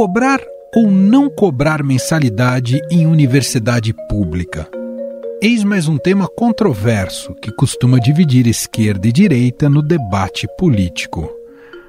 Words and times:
Cobrar 0.00 0.40
ou 0.74 0.90
não 0.90 1.28
cobrar 1.28 1.82
mensalidade 1.84 2.80
em 2.90 3.06
universidade 3.06 3.92
pública? 4.08 4.66
Eis 5.42 5.62
mais 5.62 5.88
um 5.88 5.98
tema 5.98 6.26
controverso 6.26 7.34
que 7.34 7.52
costuma 7.52 8.00
dividir 8.00 8.46
esquerda 8.46 9.06
e 9.06 9.12
direita 9.12 9.68
no 9.68 9.82
debate 9.82 10.48
político. 10.56 11.30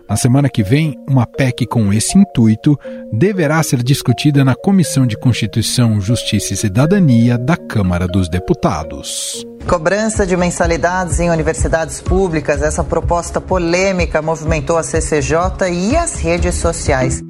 Na 0.09 0.17
semana 0.17 0.49
que 0.49 0.61
vem, 0.61 0.99
uma 1.07 1.25
PEC 1.25 1.65
com 1.65 1.93
esse 1.93 2.17
intuito 2.17 2.77
deverá 3.13 3.63
ser 3.63 3.81
discutida 3.81 4.43
na 4.43 4.55
Comissão 4.55 5.07
de 5.07 5.15
Constituição, 5.15 6.01
Justiça 6.01 6.53
e 6.53 6.57
Cidadania 6.57 7.37
da 7.37 7.55
Câmara 7.55 8.09
dos 8.09 8.27
Deputados. 8.27 9.41
Cobrança 9.65 10.27
de 10.27 10.35
mensalidades 10.35 11.21
em 11.21 11.29
universidades 11.29 12.01
públicas, 12.01 12.61
essa 12.61 12.83
proposta 12.83 13.39
polêmica 13.39 14.21
movimentou 14.21 14.77
a 14.77 14.83
CCJ 14.83 15.69
e 15.71 15.95
as 15.95 16.19
redes 16.19 16.55
sociais. 16.55 17.23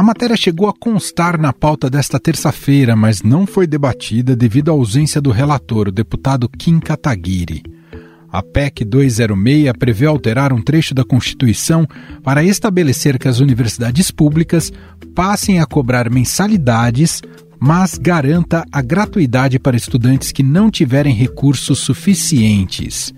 A 0.00 0.02
matéria 0.02 0.34
chegou 0.34 0.66
a 0.66 0.72
constar 0.72 1.38
na 1.38 1.52
pauta 1.52 1.90
desta 1.90 2.18
terça-feira, 2.18 2.96
mas 2.96 3.20
não 3.20 3.46
foi 3.46 3.66
debatida 3.66 4.34
devido 4.34 4.70
à 4.70 4.72
ausência 4.72 5.20
do 5.20 5.30
relator, 5.30 5.88
o 5.88 5.92
deputado 5.92 6.48
Kim 6.48 6.80
Kataguiri. 6.80 7.62
A 8.32 8.42
PEC 8.42 8.82
206 8.82 9.70
prevê 9.78 10.06
alterar 10.06 10.54
um 10.54 10.62
trecho 10.62 10.94
da 10.94 11.04
Constituição 11.04 11.86
para 12.24 12.42
estabelecer 12.42 13.18
que 13.18 13.28
as 13.28 13.40
universidades 13.40 14.10
públicas 14.10 14.72
passem 15.14 15.60
a 15.60 15.66
cobrar 15.66 16.08
mensalidades, 16.08 17.20
mas 17.58 17.98
garanta 17.98 18.64
a 18.72 18.80
gratuidade 18.80 19.58
para 19.58 19.76
estudantes 19.76 20.32
que 20.32 20.42
não 20.42 20.70
tiverem 20.70 21.14
recursos 21.14 21.78
suficientes. 21.78 23.12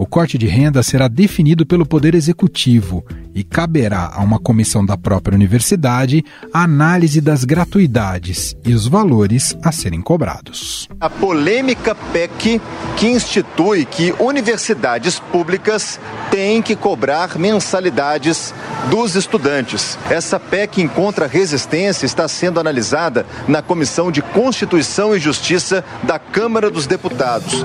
O 0.00 0.06
corte 0.06 0.38
de 0.38 0.46
renda 0.46 0.80
será 0.80 1.08
definido 1.08 1.66
pelo 1.66 1.84
Poder 1.84 2.14
Executivo 2.14 3.04
e 3.34 3.42
caberá 3.42 4.12
a 4.14 4.22
uma 4.22 4.38
comissão 4.38 4.86
da 4.86 4.96
própria 4.96 5.34
universidade 5.34 6.24
a 6.54 6.62
análise 6.62 7.20
das 7.20 7.42
gratuidades 7.42 8.54
e 8.64 8.72
os 8.72 8.86
valores 8.86 9.56
a 9.60 9.72
serem 9.72 10.00
cobrados. 10.00 10.88
A 11.00 11.10
polêmica 11.10 11.96
PEC 11.96 12.60
que 12.96 13.08
institui 13.08 13.84
que 13.84 14.14
universidades 14.20 15.18
públicas 15.18 15.98
têm 16.30 16.62
que 16.62 16.76
cobrar 16.76 17.36
mensalidades 17.36 18.54
dos 18.88 19.16
estudantes. 19.16 19.98
Essa 20.08 20.38
PEC 20.38 20.80
encontra 20.80 21.26
resistência 21.26 22.06
está 22.06 22.28
sendo 22.28 22.60
analisada 22.60 23.26
na 23.48 23.62
Comissão 23.62 24.12
de 24.12 24.22
Constituição 24.22 25.16
e 25.16 25.18
Justiça 25.18 25.84
da 26.04 26.20
Câmara 26.20 26.70
dos 26.70 26.86
Deputados. 26.86 27.64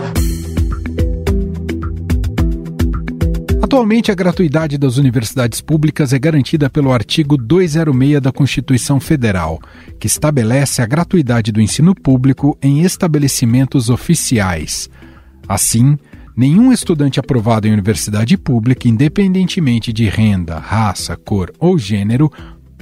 Atualmente, 3.74 4.12
a 4.12 4.16
gratuidade 4.16 4.78
das 4.78 4.98
universidades 4.98 5.60
públicas 5.60 6.14
é 6.14 6.20
garantida 6.20 6.70
pelo 6.70 6.94
artigo 6.94 7.36
206 7.36 8.22
da 8.22 8.32
Constituição 8.32 9.00
Federal, 9.00 9.60
que 10.00 10.06
estabelece 10.06 10.80
a 10.80 10.86
gratuidade 10.86 11.52
do 11.52 11.60
ensino 11.60 11.96
público 11.96 12.56
em 12.62 12.82
estabelecimentos 12.82 13.90
oficiais. 13.90 14.88
Assim, 15.48 15.98
nenhum 16.38 16.72
estudante 16.72 17.20
aprovado 17.20 17.68
em 17.68 17.74
universidade 17.74 18.38
pública, 18.38 18.88
independentemente 18.88 19.92
de 19.92 20.08
renda, 20.08 20.60
raça, 20.60 21.18
cor 21.18 21.52
ou 21.58 21.76
gênero, 21.76 22.32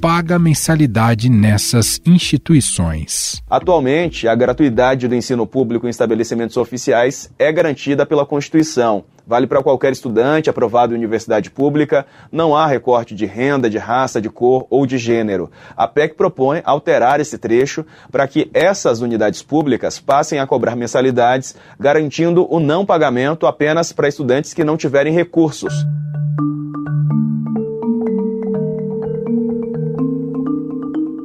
paga 0.02 0.40
mensalidade 0.40 1.30
nessas 1.30 2.02
instituições. 2.04 3.40
Atualmente, 3.48 4.28
a 4.28 4.34
gratuidade 4.34 5.08
do 5.08 5.14
ensino 5.14 5.46
público 5.46 5.86
em 5.86 5.92
estabelecimentos 5.92 6.58
oficiais 6.58 7.32
é 7.38 7.52
garantida 7.52 8.04
pela 8.04 8.26
Constituição. 8.26 9.04
Vale 9.28 9.46
para 9.46 9.62
qualquer 9.62 9.92
estudante 9.92 10.50
aprovado 10.50 10.96
em 10.96 10.98
universidade 10.98 11.52
pública, 11.52 12.08
não 12.32 12.56
há 12.56 12.66
recorte 12.66 13.14
de 13.14 13.28
renda, 13.28 13.70
de 13.70 13.78
raça, 13.78 14.20
de 14.20 14.28
cor 14.28 14.66
ou 14.72 14.88
de 14.88 14.98
gênero. 14.98 15.52
A 15.78 15.88
PEC 15.88 16.16
propõe 16.16 16.64
alterar 16.66 17.20
esse 17.20 17.38
trecho 17.38 17.86
para 18.12 18.28
que 18.28 18.50
essas 18.56 19.02
unidades 19.02 19.44
públicas 19.44 20.00
passem 20.00 20.40
a 20.40 20.48
cobrar 20.48 20.76
mensalidades, 20.76 21.56
garantindo 21.80 22.52
o 22.52 22.60
não 22.60 22.84
pagamento 22.88 23.46
apenas 23.46 23.94
para 23.94 24.08
estudantes 24.08 24.52
que 24.52 24.64
não 24.64 24.76
tiverem 24.76 25.14
recursos. 25.14 25.86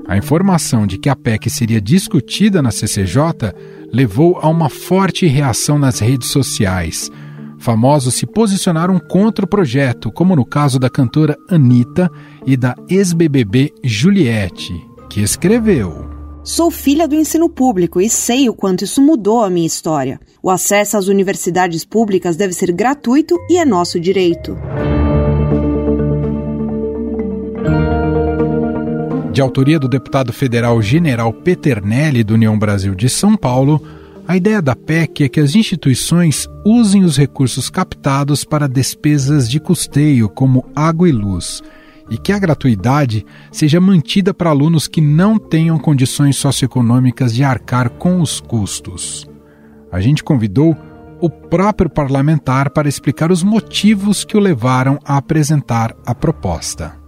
A 0.09 0.17
informação 0.17 0.87
de 0.87 0.99
que 0.99 1.09
a 1.09 1.17
PEC 1.17 1.51
seria 1.51 1.81
discutida 1.81 2.63
na 2.63 2.71
CCJ 2.71 3.53
levou 3.93 4.39
a 4.41 4.49
uma 4.49 4.69
forte 4.69 5.27
reação 5.27 5.79
nas 5.79 5.99
redes 5.99 6.31
sociais. 6.31 7.11
Famosos 7.59 8.15
se 8.15 8.27
posicionaram 8.27 9.01
contra 9.01 9.45
o 9.45 9.49
projeto, 9.49 10.13
como 10.13 10.37
no 10.37 10.45
caso 10.45 10.79
da 10.79 10.89
cantora 10.89 11.37
Anitta 11.51 12.11
e 12.47 12.57
da 12.57 12.77
ex-BBB 12.89 13.73
Juliette, 13.83 14.73
que 15.11 15.21
escreveu. 15.21 16.07
Sou 16.45 16.71
filha 16.71 17.09
do 17.09 17.17
ensino 17.17 17.49
público 17.49 18.01
e 18.01 18.09
sei 18.09 18.49
o 18.49 18.55
quanto 18.55 18.85
isso 18.85 19.03
mudou 19.03 19.43
a 19.43 19.51
minha 19.51 19.67
história. 19.67 20.21
O 20.41 20.49
acesso 20.49 20.97
às 20.97 21.09
universidades 21.09 21.85
públicas 21.85 22.37
deve 22.37 22.53
ser 22.53 22.71
gratuito 22.71 23.37
e 23.51 23.59
é 23.59 23.65
nosso 23.65 23.99
direito. 23.99 24.57
De 29.37 29.43
autoria 29.43 29.79
do 29.79 29.87
deputado 29.87 30.33
federal 30.33 30.81
General 30.81 31.31
Peternelli, 31.31 32.25
do 32.25 32.33
União 32.33 32.59
Brasil 32.59 32.95
de 32.95 33.07
São 33.07 33.37
Paulo, 33.37 33.83
a 34.27 34.35
ideia 34.35 34.63
da 34.63 34.75
PEC 34.75 35.25
é 35.25 35.29
que 35.29 35.39
as 35.39 35.55
instituições 35.55 36.49
usem 36.65 37.05
os 37.05 37.19
recursos 37.19 37.69
captados 37.69 38.45
para 38.45 38.67
despesas 38.67 39.47
de 39.47 39.61
custeio, 39.61 40.27
como 40.31 40.65
água 40.75 41.07
e 41.07 41.13
luz, 41.13 41.63
e 42.09 42.17
que 42.17 42.33
a 42.33 42.39
gratuidade 42.39 43.27
seja 43.53 43.79
mantida 43.79 44.33
para 44.33 44.49
alunos 44.49 44.89
que 44.89 45.03
não 45.03 45.39
tenham 45.39 45.79
condições 45.79 46.37
socioeconômicas 46.37 47.35
de 47.35 47.45
arcar 47.45 47.91
com 47.91 48.23
os 48.23 48.41
custos. 48.41 49.29
A 49.93 50.01
gente 50.01 50.25
convidou 50.25 50.75
o 51.21 51.29
próprio 51.29 51.91
parlamentar 51.91 52.71
para 52.71 52.89
explicar 52.89 53.31
os 53.31 53.43
motivos 53.43 54.25
que 54.25 54.35
o 54.35 54.41
levaram 54.41 54.99
a 55.05 55.19
apresentar 55.19 55.95
a 56.07 56.15
proposta. 56.15 57.05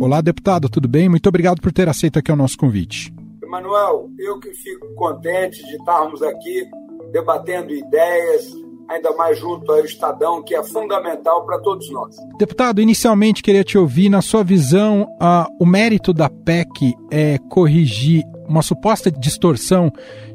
Olá, 0.00 0.20
deputado, 0.20 0.68
tudo 0.68 0.86
bem? 0.86 1.08
Muito 1.08 1.28
obrigado 1.28 1.60
por 1.60 1.72
ter 1.72 1.88
aceito 1.88 2.20
aqui 2.20 2.30
o 2.30 2.36
nosso 2.36 2.56
convite. 2.56 3.12
Emanuel, 3.42 4.08
eu 4.16 4.38
que 4.38 4.54
fico 4.54 4.94
contente 4.94 5.60
de 5.64 5.74
estarmos 5.74 6.22
aqui 6.22 6.64
debatendo 7.10 7.74
ideias, 7.74 8.46
ainda 8.88 9.12
mais 9.16 9.36
junto 9.40 9.72
ao 9.72 9.84
Estadão, 9.84 10.40
que 10.40 10.54
é 10.54 10.62
fundamental 10.62 11.44
para 11.44 11.58
todos 11.58 11.90
nós. 11.90 12.14
Deputado, 12.38 12.80
inicialmente 12.80 13.42
queria 13.42 13.64
te 13.64 13.76
ouvir, 13.76 14.08
na 14.08 14.22
sua 14.22 14.44
visão, 14.44 15.02
uh, 15.20 15.52
o 15.58 15.66
mérito 15.66 16.12
da 16.12 16.30
PEC 16.30 16.94
é 17.10 17.36
corrigir 17.50 18.22
uma 18.48 18.62
suposta 18.62 19.10
distorção 19.10 19.90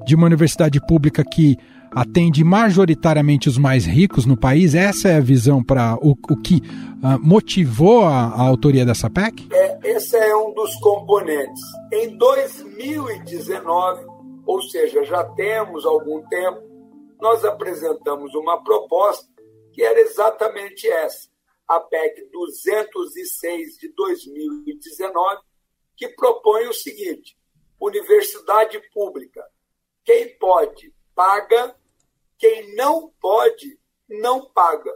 de 0.06 0.13
uma 0.13 0.25
universidade 0.25 0.85
pública 0.85 1.23
que 1.23 1.57
atende 1.96 2.44
majoritariamente 2.44 3.48
os 3.48 3.58
mais 3.58 3.86
ricos 3.86 4.26
no 4.26 4.36
país? 4.38 4.76
Essa 4.76 5.09
é 5.09 5.18
a 5.18 5.22
visão 5.22 5.64
para 5.64 5.96
o, 6.02 6.12
o, 6.12 6.42
que 6.42 6.56
uh, 6.56 7.20
motivou 7.22 8.04
a, 8.04 8.28
a, 8.28 8.42
autoria 8.42 8.86
dessa 8.86 9.09
PEC? 9.09 9.48
É, 9.52 9.80
esse 9.84 10.18
é 10.18 10.36
um 10.36 10.53
dos 10.53 10.76
componentes. 10.76 11.62
Em 11.92 12.18
2019, 12.18 14.06
ou 14.46 14.62
seja, 14.62 15.03
já 15.03 15.24
temos 15.24 15.86
algum 15.86 16.22
tempo, 16.28 16.62
nós 17.22 17.46
apresentamos 17.46 18.34
uma 18.36 18.62
proposta 18.64 19.28
que 19.72 19.82
era 19.84 20.00
exatamente 20.02 20.88
essa, 20.88 21.30
a 21.68 21.80
PEC 21.80 22.30
206 22.32 23.78
de 23.78 23.94
2019, 23.96 25.42
que 25.96 26.09
propõe 26.09 26.68
o 26.68 26.74
seguinte: 26.74 27.38
universidade 27.80 28.82
pública, 28.94 29.44
quem 30.03 30.38
pode 30.38 30.94
paga 31.16 31.76
quem 32.38 32.76
não 32.76 33.12
pode, 33.22 33.80
não 34.09 34.46
paga. 34.52 34.94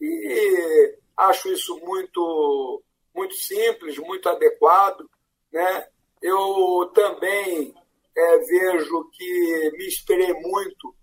E 0.00 0.98
acho 1.16 1.50
isso 1.52 1.78
muito, 1.80 2.82
muito 3.14 3.34
simples, 3.34 3.98
muito 3.98 4.28
adequado. 4.28 5.08
Né? 5.52 5.86
Eu 6.22 6.90
também 6.94 7.74
é, 8.16 8.38
vejo 8.38 9.10
que 9.12 9.70
me 9.76 9.86
inspirei 9.86 10.32
muito 10.34 10.94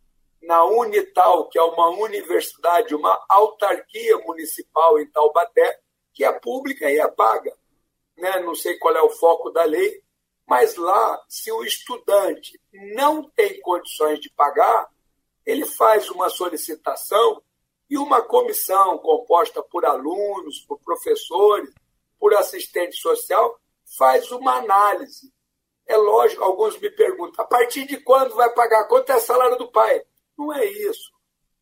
na 0.41 0.63
Unital, 0.63 1.49
que 1.49 1.59
é 1.59 1.61
uma 1.61 1.89
universidade, 1.89 2.95
uma 2.95 3.25
autarquia 3.29 4.17
municipal 4.19 4.99
em 4.99 5.09
Taubaté, 5.11 5.79
que 6.13 6.23
é 6.23 6.31
pública 6.31 6.89
e 6.89 6.99
é 6.99 7.07
paga. 7.07 7.53
Né? 8.17 8.39
Não 8.39 8.55
sei 8.55 8.77
qual 8.77 8.95
é 8.95 9.01
o 9.01 9.09
foco 9.09 9.51
da 9.51 9.63
lei, 9.63 10.01
mas 10.47 10.75
lá, 10.77 11.21
se 11.27 11.51
o 11.51 11.63
estudante 11.63 12.59
não 12.95 13.29
tem 13.31 13.59
condições 13.59 14.19
de 14.19 14.29
pagar, 14.29 14.87
ele 15.47 15.65
faz 15.65 16.09
uma 16.09 16.29
solicitação 16.29 17.41
e 17.89 17.97
uma 17.97 18.21
comissão 18.21 18.97
composta 18.97 19.63
por 19.63 19.85
alunos, 19.85 20.59
por 20.59 20.77
professores, 20.79 21.73
por 22.19 22.33
assistente 22.33 22.97
social, 22.97 23.57
faz 23.97 24.29
uma 24.29 24.57
análise. 24.57 25.33
É 25.85 25.95
lógico, 25.95 26.43
alguns 26.43 26.77
me 26.77 26.89
perguntam, 26.89 27.45
a 27.45 27.47
partir 27.47 27.85
de 27.87 27.95
quando 28.01 28.35
vai 28.35 28.53
pagar? 28.53 28.89
Quanto 28.89 29.09
é 29.09 29.19
salário 29.21 29.57
do 29.57 29.71
pai? 29.71 30.03
Não 30.37 30.53
é 30.53 30.65
isso. 30.65 31.13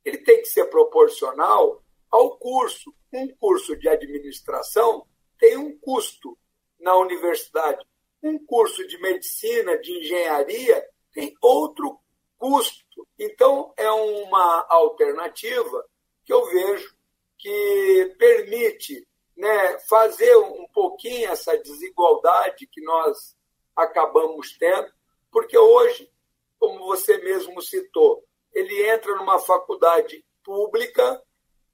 ele 0.04 0.18
tem 0.18 0.42
que 0.42 0.48
ser 0.48 0.66
proporcional 0.66 1.84
ao 2.10 2.38
curso. 2.38 2.92
Um 3.14 3.28
curso 3.36 3.76
de 3.78 3.88
administração 3.88 5.06
tem 5.40 5.58
um 5.58 5.78
custo 5.78 6.36
na 6.80 6.96
universidade. 6.98 7.86
Um 8.22 8.44
curso 8.44 8.86
de 8.88 9.00
medicina, 9.00 9.78
de 9.78 10.00
engenharia, 10.00 10.84
tem 11.14 11.36
outro 11.40 12.00
custo. 12.38 13.08
Então, 13.20 13.74
é 13.78 13.90
uma 13.90 14.66
alternativa 14.70 15.86
que 16.24 16.34
eu 16.34 16.46
vejo 16.46 16.96
que 17.38 18.16
permite 18.18 19.08
né, 19.36 19.78
fazer 19.90 20.36
um 20.38 20.68
pouquinho 20.74 21.30
essa 21.30 21.58
desigualdade 21.58 22.68
que 22.68 22.82
nós 22.82 23.36
acabamos 23.76 24.58
tendo, 24.58 24.92
porque 25.32 25.58
hoje, 25.58 26.10
como 26.58 26.86
você 26.86 27.18
mesmo 27.18 27.62
citou, 27.62 28.24
ele 28.54 28.90
entra 28.90 29.14
numa 29.16 29.38
faculdade 29.38 30.26
pública, 30.44 31.22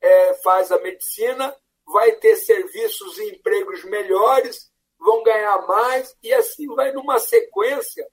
é, 0.01 0.33
faz 0.35 0.71
a 0.71 0.79
medicina, 0.79 1.55
vai 1.85 2.13
ter 2.13 2.35
serviços 2.37 3.19
e 3.19 3.29
empregos 3.35 3.83
melhores, 3.83 4.71
vão 4.99 5.21
ganhar 5.23 5.67
mais, 5.67 6.15
e 6.23 6.33
assim 6.33 6.67
vai 6.73 6.91
numa 6.91 7.19
sequência 7.19 8.07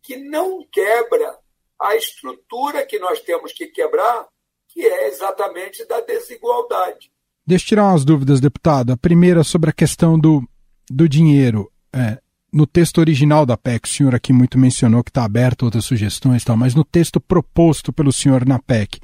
que 0.00 0.16
não 0.16 0.64
quebra 0.70 1.38
a 1.82 1.96
estrutura 1.96 2.86
que 2.86 2.98
nós 2.98 3.20
temos 3.20 3.52
que 3.52 3.66
quebrar, 3.66 4.26
que 4.68 4.80
é 4.80 5.08
exatamente 5.08 5.86
da 5.86 6.00
desigualdade. 6.00 7.10
Deixa 7.46 7.64
eu 7.64 7.68
tirar 7.68 7.84
umas 7.88 8.04
dúvidas, 8.04 8.40
deputado. 8.40 8.92
A 8.92 8.96
primeira 8.96 9.42
sobre 9.42 9.70
a 9.70 9.72
questão 9.72 10.18
do, 10.18 10.42
do 10.88 11.08
dinheiro. 11.08 11.70
É, 11.92 12.18
no 12.52 12.66
texto 12.66 12.98
original 12.98 13.44
da 13.44 13.56
PEC, 13.56 13.86
o 13.86 13.90
senhor 13.90 14.14
aqui 14.14 14.32
muito 14.32 14.58
mencionou 14.58 15.02
que 15.02 15.10
está 15.10 15.24
aberto 15.24 15.64
outras 15.64 15.84
sugestões, 15.84 16.44
tal, 16.44 16.56
mas 16.56 16.74
no 16.74 16.84
texto 16.84 17.20
proposto 17.20 17.92
pelo 17.92 18.12
senhor 18.12 18.46
na 18.46 18.58
PEC, 18.58 19.00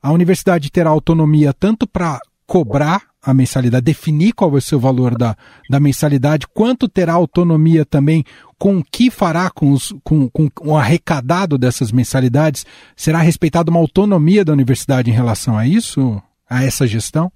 a 0.00 0.12
universidade 0.12 0.70
terá 0.70 0.90
autonomia 0.90 1.52
tanto 1.52 1.86
para 1.86 2.20
cobrar 2.46 3.02
a 3.20 3.34
mensalidade, 3.34 3.84
definir 3.84 4.32
qual 4.32 4.50
vai 4.52 4.60
ser 4.60 4.76
o 4.76 4.80
valor 4.80 5.18
da, 5.18 5.36
da 5.68 5.80
mensalidade, 5.80 6.46
quanto 6.46 6.88
terá 6.88 7.14
autonomia 7.14 7.84
também 7.84 8.24
com 8.58 8.78
o 8.78 8.84
que 8.84 9.10
fará 9.10 9.50
com, 9.50 9.72
os, 9.72 9.94
com, 10.02 10.28
com 10.30 10.50
o 10.64 10.76
arrecadado 10.76 11.58
dessas 11.58 11.92
mensalidades? 11.92 12.64
Será 12.96 13.18
respeitada 13.18 13.70
uma 13.70 13.80
autonomia 13.80 14.44
da 14.44 14.52
universidade 14.52 15.10
em 15.10 15.14
relação 15.14 15.56
a 15.56 15.66
isso, 15.66 16.22
a 16.48 16.64
essa 16.64 16.86
gestão? 16.86 17.30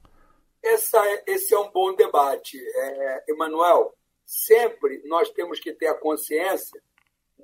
Essa, 0.62 0.99
é, 1.06 1.25
esse 1.26 1.55
é 1.55 1.58
um 1.58 1.70
bom 1.70 1.94
debate, 1.94 2.58
é, 2.58 3.25
Emanuel. 3.28 3.94
Sempre 4.25 5.02
nós 5.06 5.31
temos 5.31 5.58
que 5.58 5.72
ter 5.72 5.87
a 5.87 5.94
consciência 5.94 6.81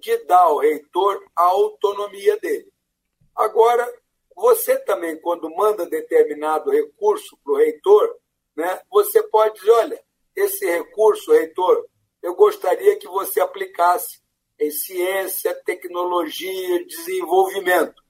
de 0.01 0.17
dar 0.25 0.43
ao 0.43 0.59
reitor 0.59 1.23
a 1.35 1.43
autonomia 1.43 2.39
dele. 2.39 2.71
Agora, 3.35 3.87
você 4.35 4.79
também, 4.81 5.19
quando 5.19 5.51
manda 5.55 5.89
determinado 5.89 6.71
recurso 6.71 7.37
para 7.43 7.53
o 7.53 7.57
reitor, 7.57 8.17
né, 8.55 8.81
você 8.91 9.23
pode 9.23 9.55
dizer: 9.55 9.71
olha, 9.71 10.03
esse 10.35 10.67
recurso, 10.67 11.33
reitor, 11.33 11.87
eu 12.27 12.35
gostaria 12.35 12.99
que 12.99 13.07
você 13.07 13.41
aplicasse 13.41 14.19
em 14.59 14.69
ciência, 14.69 15.55
tecnologia, 15.65 16.85
desenvolvimento. 16.85 18.03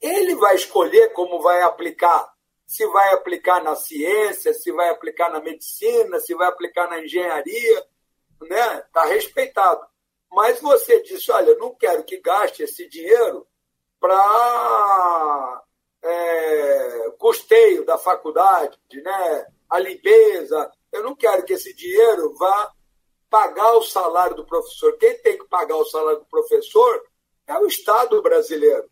Ele 0.00 0.34
vai 0.36 0.54
escolher 0.54 1.12
como 1.12 1.42
vai 1.42 1.60
aplicar. 1.60 2.32
Se 2.66 2.86
vai 2.86 3.12
aplicar 3.12 3.62
na 3.62 3.76
ciência, 3.76 4.54
se 4.54 4.72
vai 4.72 4.88
aplicar 4.88 5.30
na 5.30 5.40
medicina, 5.40 6.18
se 6.18 6.34
vai 6.34 6.48
aplicar 6.48 6.88
na 6.88 7.02
engenharia, 7.02 7.86
né? 8.40 8.78
Está 8.78 9.04
respeitado. 9.04 9.86
Mas 10.32 10.62
você 10.62 11.02
disse, 11.02 11.30
olha, 11.30 11.54
não 11.56 11.74
quero 11.74 12.04
que 12.04 12.22
gaste 12.22 12.62
esse 12.62 12.88
dinheiro 12.88 13.46
para 14.00 15.62
é, 16.02 17.10
custeio 17.18 17.84
da 17.84 17.98
faculdade, 17.98 18.78
né? 19.02 19.46
a 19.68 19.78
limpeza. 19.78 20.72
Eu 20.90 21.02
não 21.02 21.14
quero 21.14 21.44
que 21.44 21.52
esse 21.52 21.74
dinheiro 21.74 22.32
vá 22.38 22.72
pagar 23.30 23.76
o 23.76 23.82
salário 23.82 24.36
do 24.36 24.44
professor. 24.44 24.96
Quem 24.98 25.16
tem 25.18 25.38
que 25.38 25.46
pagar 25.46 25.76
o 25.76 25.84
salário 25.84 26.20
do 26.20 26.26
professor 26.26 27.02
é 27.46 27.58
o 27.58 27.66
Estado 27.66 28.20
brasileiro. 28.22 28.90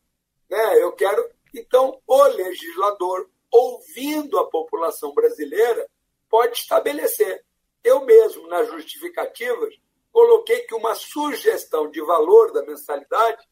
Né? 0.48 0.82
Eu 0.82 0.92
quero. 0.92 1.28
Então, 1.54 2.00
o 2.06 2.22
legislador, 2.24 3.28
ouvindo 3.50 4.38
a 4.38 4.48
população 4.48 5.12
brasileira, 5.14 5.88
pode 6.28 6.58
estabelecer. 6.58 7.44
Eu 7.82 8.04
mesmo, 8.04 8.46
nas 8.48 8.68
justificativas, 8.68 9.74
coloquei 10.12 10.60
que 10.60 10.74
uma 10.74 10.94
sugestão 10.94 11.90
de 11.90 12.00
valor 12.04 12.52
da 12.52 12.62
mensalidade 12.62 13.46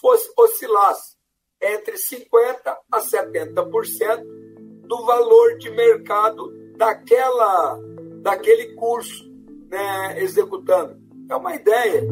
fosse 0.00 0.30
oscilasse 0.36 1.16
entre 1.60 1.96
50% 1.96 2.76
a 2.90 3.00
70% 3.00 4.22
do 4.86 5.04
valor 5.04 5.58
de 5.58 5.70
mercado 5.70 6.50
daquela, 6.76 7.78
daquele 8.22 8.74
curso 8.74 9.27
né, 9.70 10.22
executando. 10.22 10.96
É 11.30 11.36
uma 11.36 11.54
ideia. 11.54 12.02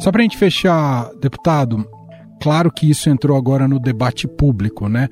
Só 0.00 0.10
para 0.10 0.20
a 0.20 0.22
gente 0.22 0.38
fechar, 0.38 1.10
deputado, 1.20 1.86
claro 2.42 2.70
que 2.70 2.90
isso 2.90 3.08
entrou 3.08 3.36
agora 3.36 3.68
no 3.68 3.78
debate 3.78 4.26
público, 4.26 4.88
né? 4.88 5.08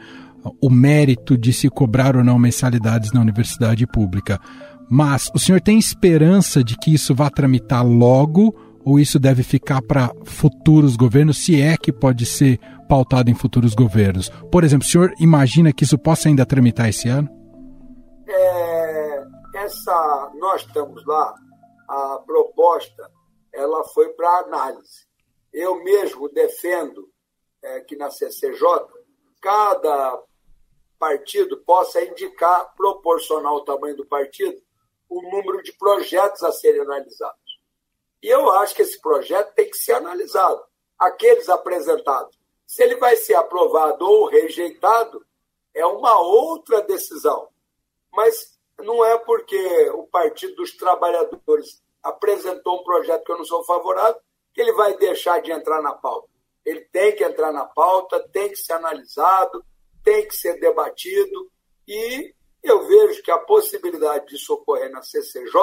O 0.60 0.68
mérito 0.68 1.38
de 1.38 1.52
se 1.52 1.68
cobrar 1.68 2.16
ou 2.16 2.24
não 2.24 2.38
mensalidades 2.38 3.12
na 3.12 3.20
universidade 3.20 3.86
pública. 3.86 4.40
Mas 4.90 5.30
o 5.34 5.38
senhor 5.38 5.60
tem 5.60 5.78
esperança 5.78 6.64
de 6.64 6.76
que 6.76 6.92
isso 6.92 7.14
vá 7.14 7.30
tramitar 7.30 7.86
logo 7.86 8.54
ou 8.84 8.98
isso 8.98 9.18
deve 9.18 9.42
ficar 9.42 9.80
para 9.80 10.10
futuros 10.24 10.96
governos, 10.96 11.38
se 11.38 11.60
é 11.60 11.76
que 11.76 11.92
pode 11.92 12.26
ser 12.26 12.58
pautado 12.88 13.30
em 13.30 13.34
futuros 13.34 13.74
governos? 13.74 14.30
Por 14.50 14.64
exemplo, 14.64 14.86
o 14.86 14.90
senhor 14.90 15.12
imagina 15.20 15.72
que 15.72 15.84
isso 15.84 15.96
possa 15.96 16.28
ainda 16.28 16.44
tramitar 16.44 16.88
esse 16.88 17.08
ano? 17.08 17.28
Essa, 19.62 20.32
nós 20.34 20.62
estamos 20.62 21.06
lá, 21.06 21.32
a 21.88 22.18
proposta 22.26 23.08
ela 23.52 23.84
foi 23.84 24.08
para 24.08 24.40
análise. 24.40 25.06
Eu 25.52 25.84
mesmo 25.84 26.28
defendo 26.28 27.08
é, 27.62 27.80
que 27.82 27.94
na 27.94 28.10
CCJ 28.10 28.60
cada 29.40 30.20
partido 30.98 31.58
possa 31.58 32.02
indicar, 32.02 32.74
proporcional 32.74 33.54
ao 33.54 33.64
tamanho 33.64 33.96
do 33.96 34.04
partido, 34.04 34.60
o 35.08 35.22
número 35.30 35.62
de 35.62 35.72
projetos 35.74 36.42
a 36.42 36.50
serem 36.50 36.80
analisados. 36.80 37.60
E 38.20 38.26
eu 38.26 38.50
acho 38.50 38.74
que 38.74 38.82
esse 38.82 39.00
projeto 39.00 39.54
tem 39.54 39.70
que 39.70 39.76
ser 39.76 39.92
analisado. 39.92 40.60
Aqueles 40.98 41.48
apresentados. 41.48 42.36
Se 42.66 42.82
ele 42.82 42.96
vai 42.96 43.14
ser 43.14 43.34
aprovado 43.34 44.04
ou 44.04 44.26
rejeitado, 44.26 45.24
é 45.72 45.86
uma 45.86 46.20
outra 46.20 46.82
decisão. 46.82 47.48
Mas 48.12 48.51
não 48.78 49.04
é 49.04 49.18
porque 49.18 49.90
o 49.90 50.04
Partido 50.04 50.56
dos 50.56 50.76
Trabalhadores 50.76 51.82
apresentou 52.02 52.80
um 52.80 52.84
projeto 52.84 53.24
que 53.24 53.32
eu 53.32 53.38
não 53.38 53.44
sou 53.44 53.64
favorável 53.64 54.20
que 54.54 54.60
ele 54.60 54.72
vai 54.72 54.96
deixar 54.96 55.40
de 55.40 55.50
entrar 55.50 55.80
na 55.80 55.92
pauta. 55.92 56.28
Ele 56.64 56.80
tem 56.92 57.14
que 57.14 57.24
entrar 57.24 57.52
na 57.52 57.64
pauta, 57.64 58.20
tem 58.32 58.50
que 58.50 58.56
ser 58.56 58.74
analisado, 58.74 59.64
tem 60.04 60.26
que 60.26 60.34
ser 60.34 60.58
debatido 60.60 61.50
e 61.86 62.34
eu 62.62 62.86
vejo 62.86 63.22
que 63.22 63.30
a 63.30 63.38
possibilidade 63.38 64.26
de 64.26 64.38
socorrer 64.38 64.90
na 64.90 65.02
CCJ 65.02 65.54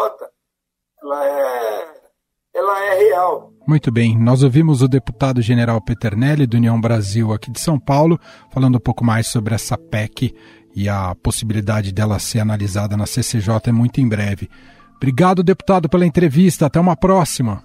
ela 1.02 1.26
é 1.26 2.10
ela 2.54 2.84
é 2.84 2.98
real. 2.98 3.54
Muito 3.68 3.92
bem, 3.92 4.18
nós 4.18 4.42
ouvimos 4.42 4.82
o 4.82 4.88
deputado 4.88 5.40
general 5.40 5.80
Peternelli, 5.80 6.48
do 6.48 6.58
União 6.58 6.82
Brasil, 6.82 7.32
aqui 7.32 7.52
de 7.52 7.60
São 7.60 7.80
Paulo, 7.80 8.20
falando 8.52 8.78
um 8.78 8.82
pouco 8.82 9.06
mais 9.06 9.28
sobre 9.28 9.54
essa 9.54 9.78
PEC 9.78 10.36
e 10.80 10.88
a 10.88 11.14
possibilidade 11.14 11.92
dela 11.92 12.20
ser 12.20 12.40
analisada 12.40 12.96
na 12.96 13.06
CCJ 13.06 13.74
muito 13.74 14.00
em 14.00 14.08
breve. 14.08 14.50
Obrigado, 14.96 15.44
deputado, 15.44 15.90
pela 15.90 16.06
entrevista. 16.06 16.68
Até 16.68 16.80
uma 16.80 16.96
próxima. 16.96 17.62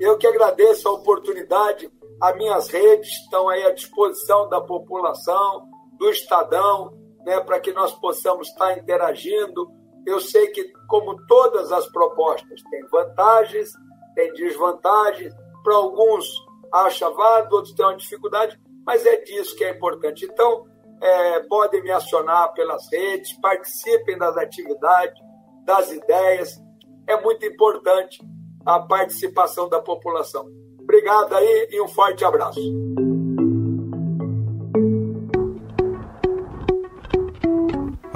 Eu 0.00 0.16
que 0.16 0.26
agradeço 0.26 0.88
a 0.88 0.92
oportunidade. 0.92 1.90
As 2.18 2.34
minhas 2.36 2.68
redes 2.68 3.08
estão 3.08 3.48
aí 3.50 3.62
à 3.64 3.74
disposição 3.74 4.48
da 4.48 4.60
população, 4.60 5.68
do 5.98 6.08
Estadão, 6.08 6.94
né, 7.26 7.40
para 7.40 7.60
que 7.60 7.72
nós 7.72 7.92
possamos 7.92 8.48
estar 8.48 8.78
interagindo. 8.78 9.70
Eu 10.06 10.18
sei 10.18 10.46
que, 10.46 10.64
como 10.88 11.14
todas 11.26 11.70
as 11.72 11.86
propostas, 11.88 12.62
têm 12.70 12.86
vantagens 12.90 13.70
tem 14.16 14.32
desvantagens, 14.32 15.34
para 15.62 15.76
alguns 15.76 16.26
acha 16.72 17.08
válido, 17.10 17.56
outros 17.56 17.74
têm 17.74 17.84
uma 17.84 17.96
dificuldade, 17.96 18.58
mas 18.84 19.04
é 19.04 19.16
disso 19.18 19.54
que 19.54 19.62
é 19.62 19.70
importante. 19.70 20.24
Então, 20.24 20.66
é, 21.00 21.40
podem 21.40 21.82
me 21.82 21.90
acionar 21.90 22.52
pelas 22.52 22.90
redes, 22.90 23.38
participem 23.40 24.18
das 24.18 24.36
atividades, 24.36 25.20
das 25.64 25.90
ideias. 25.90 26.60
É 27.06 27.20
muito 27.20 27.44
importante 27.46 28.20
a 28.64 28.80
participação 28.80 29.68
da 29.68 29.80
população. 29.80 30.46
Obrigado 30.80 31.34
aí 31.34 31.68
e 31.70 31.80
um 31.80 31.88
forte 31.88 32.24
abraço. 32.24 32.60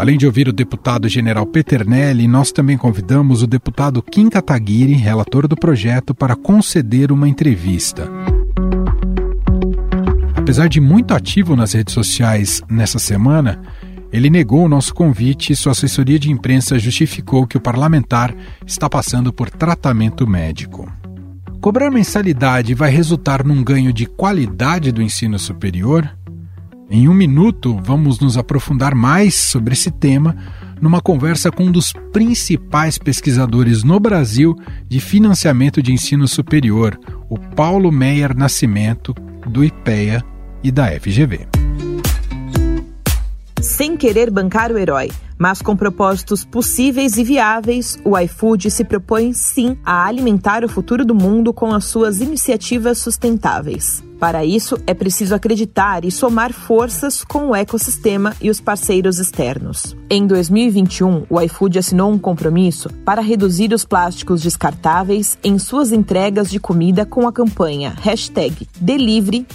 Além 0.01 0.17
de 0.17 0.25
ouvir 0.25 0.49
o 0.49 0.53
deputado 0.53 1.07
general 1.09 1.45
Peternelli, 1.45 2.27
nós 2.27 2.51
também 2.51 2.79
convidamos 2.79 3.43
o 3.43 3.47
deputado 3.47 4.03
Kim 4.03 4.31
Kataguiri, 4.31 4.95
relator 4.95 5.47
do 5.47 5.55
projeto, 5.55 6.15
para 6.15 6.35
conceder 6.35 7.13
uma 7.13 7.29
entrevista. 7.29 8.11
Apesar 10.51 10.69
de 10.69 10.81
muito 10.81 11.15
ativo 11.15 11.55
nas 11.55 11.75
redes 11.75 11.95
sociais 11.95 12.61
nessa 12.69 12.99
semana, 12.99 13.63
ele 14.13 14.29
negou 14.29 14.65
o 14.65 14.69
nosso 14.69 14.93
convite 14.93 15.53
e 15.53 15.57
sua 15.57 15.71
assessoria 15.71 16.19
de 16.19 16.29
imprensa 16.29 16.77
justificou 16.77 17.47
que 17.47 17.57
o 17.57 17.61
parlamentar 17.61 18.35
está 18.67 18.91
passando 18.91 19.33
por 19.33 19.49
tratamento 19.49 20.27
médico. 20.27 20.93
Cobrar 21.61 21.89
mensalidade 21.89 22.75
vai 22.75 22.91
resultar 22.91 23.47
num 23.47 23.63
ganho 23.63 23.93
de 23.93 24.07
qualidade 24.07 24.91
do 24.91 25.01
ensino 25.01 25.39
superior? 25.39 26.11
Em 26.91 27.09
um 27.09 27.15
minuto, 27.15 27.79
vamos 27.85 28.19
nos 28.19 28.37
aprofundar 28.37 28.93
mais 28.93 29.37
sobre 29.37 29.75
esse 29.75 29.93
tema 29.93 30.35
numa 30.81 31.01
conversa 31.01 31.53
com 31.53 31.67
um 31.67 31.71
dos 31.71 31.93
principais 32.13 32.99
pesquisadores 32.99 33.85
no 33.85 34.01
Brasil 34.01 34.57
de 34.89 34.99
financiamento 34.99 35.81
de 35.81 35.93
ensino 35.93 36.27
superior, 36.27 36.99
o 37.29 37.39
Paulo 37.39 37.93
Meyer 37.93 38.37
Nascimento, 38.37 39.15
do 39.47 39.65
IPEA 39.65 40.25
e 40.63 40.71
da 40.71 40.87
FGV. 40.99 41.47
Sem 43.61 43.97
querer 43.97 44.31
bancar 44.31 44.73
o 44.73 44.79
herói, 44.79 45.11
mas 45.39 45.61
com 45.63 45.77
propósitos 45.77 46.45
possíveis 46.45 47.17
e 47.19 47.25
viáveis, 47.25 47.99
o 48.05 48.19
iFood 48.19 48.71
se 48.71 48.85
propõe 48.85 49.33
sim 49.33 49.77
a 49.85 50.07
alimentar 50.07 50.65
o 50.65 50.69
futuro 50.69 51.05
do 51.05 51.15
mundo 51.15 51.53
com 51.53 51.73
as 51.73 51.85
suas 51.85 52.21
iniciativas 52.21 52.99
sustentáveis. 52.99 54.03
Para 54.21 54.45
isso, 54.45 54.77
é 54.87 54.93
preciso 54.93 55.35
acreditar 55.35 56.05
e 56.05 56.11
somar 56.11 56.53
forças 56.53 57.25
com 57.25 57.49
o 57.49 57.57
ecossistema 57.57 58.37
e 58.39 58.51
os 58.51 58.61
parceiros 58.61 59.19
externos. 59.19 59.97
Em 60.11 60.27
2021, 60.27 61.25
o 61.31 61.41
iFood 61.41 61.79
assinou 61.79 62.13
um 62.13 62.19
compromisso 62.19 62.91
para 63.03 63.23
reduzir 63.23 63.73
os 63.73 63.85
plásticos 63.85 64.43
descartáveis 64.43 65.39
em 65.43 65.59
suas 65.59 65.91
entregas 65.91 66.51
de 66.51 66.61
comida 66.61 67.07
com 67.07 67.27
a 67.27 67.33
campanha 67.33 67.95
hashtag 67.99 68.69
Delivery 68.79 69.47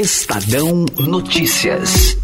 Estadão 0.00 0.86
Notícias. 0.96 2.16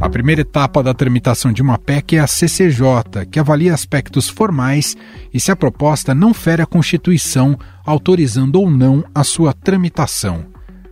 A 0.00 0.08
primeira 0.08 0.42
etapa 0.42 0.80
da 0.80 0.94
tramitação 0.94 1.52
de 1.52 1.60
uma 1.60 1.76
PEC 1.76 2.14
é 2.14 2.20
a 2.20 2.28
CCJ, 2.28 3.26
que 3.28 3.40
avalia 3.40 3.74
aspectos 3.74 4.28
formais 4.28 4.96
e 5.34 5.40
se 5.40 5.50
a 5.50 5.56
proposta 5.56 6.14
não 6.14 6.32
fere 6.32 6.62
a 6.62 6.66
Constituição, 6.66 7.58
autorizando 7.84 8.60
ou 8.60 8.70
não 8.70 9.04
a 9.12 9.24
sua 9.24 9.52
tramitação. 9.52 10.46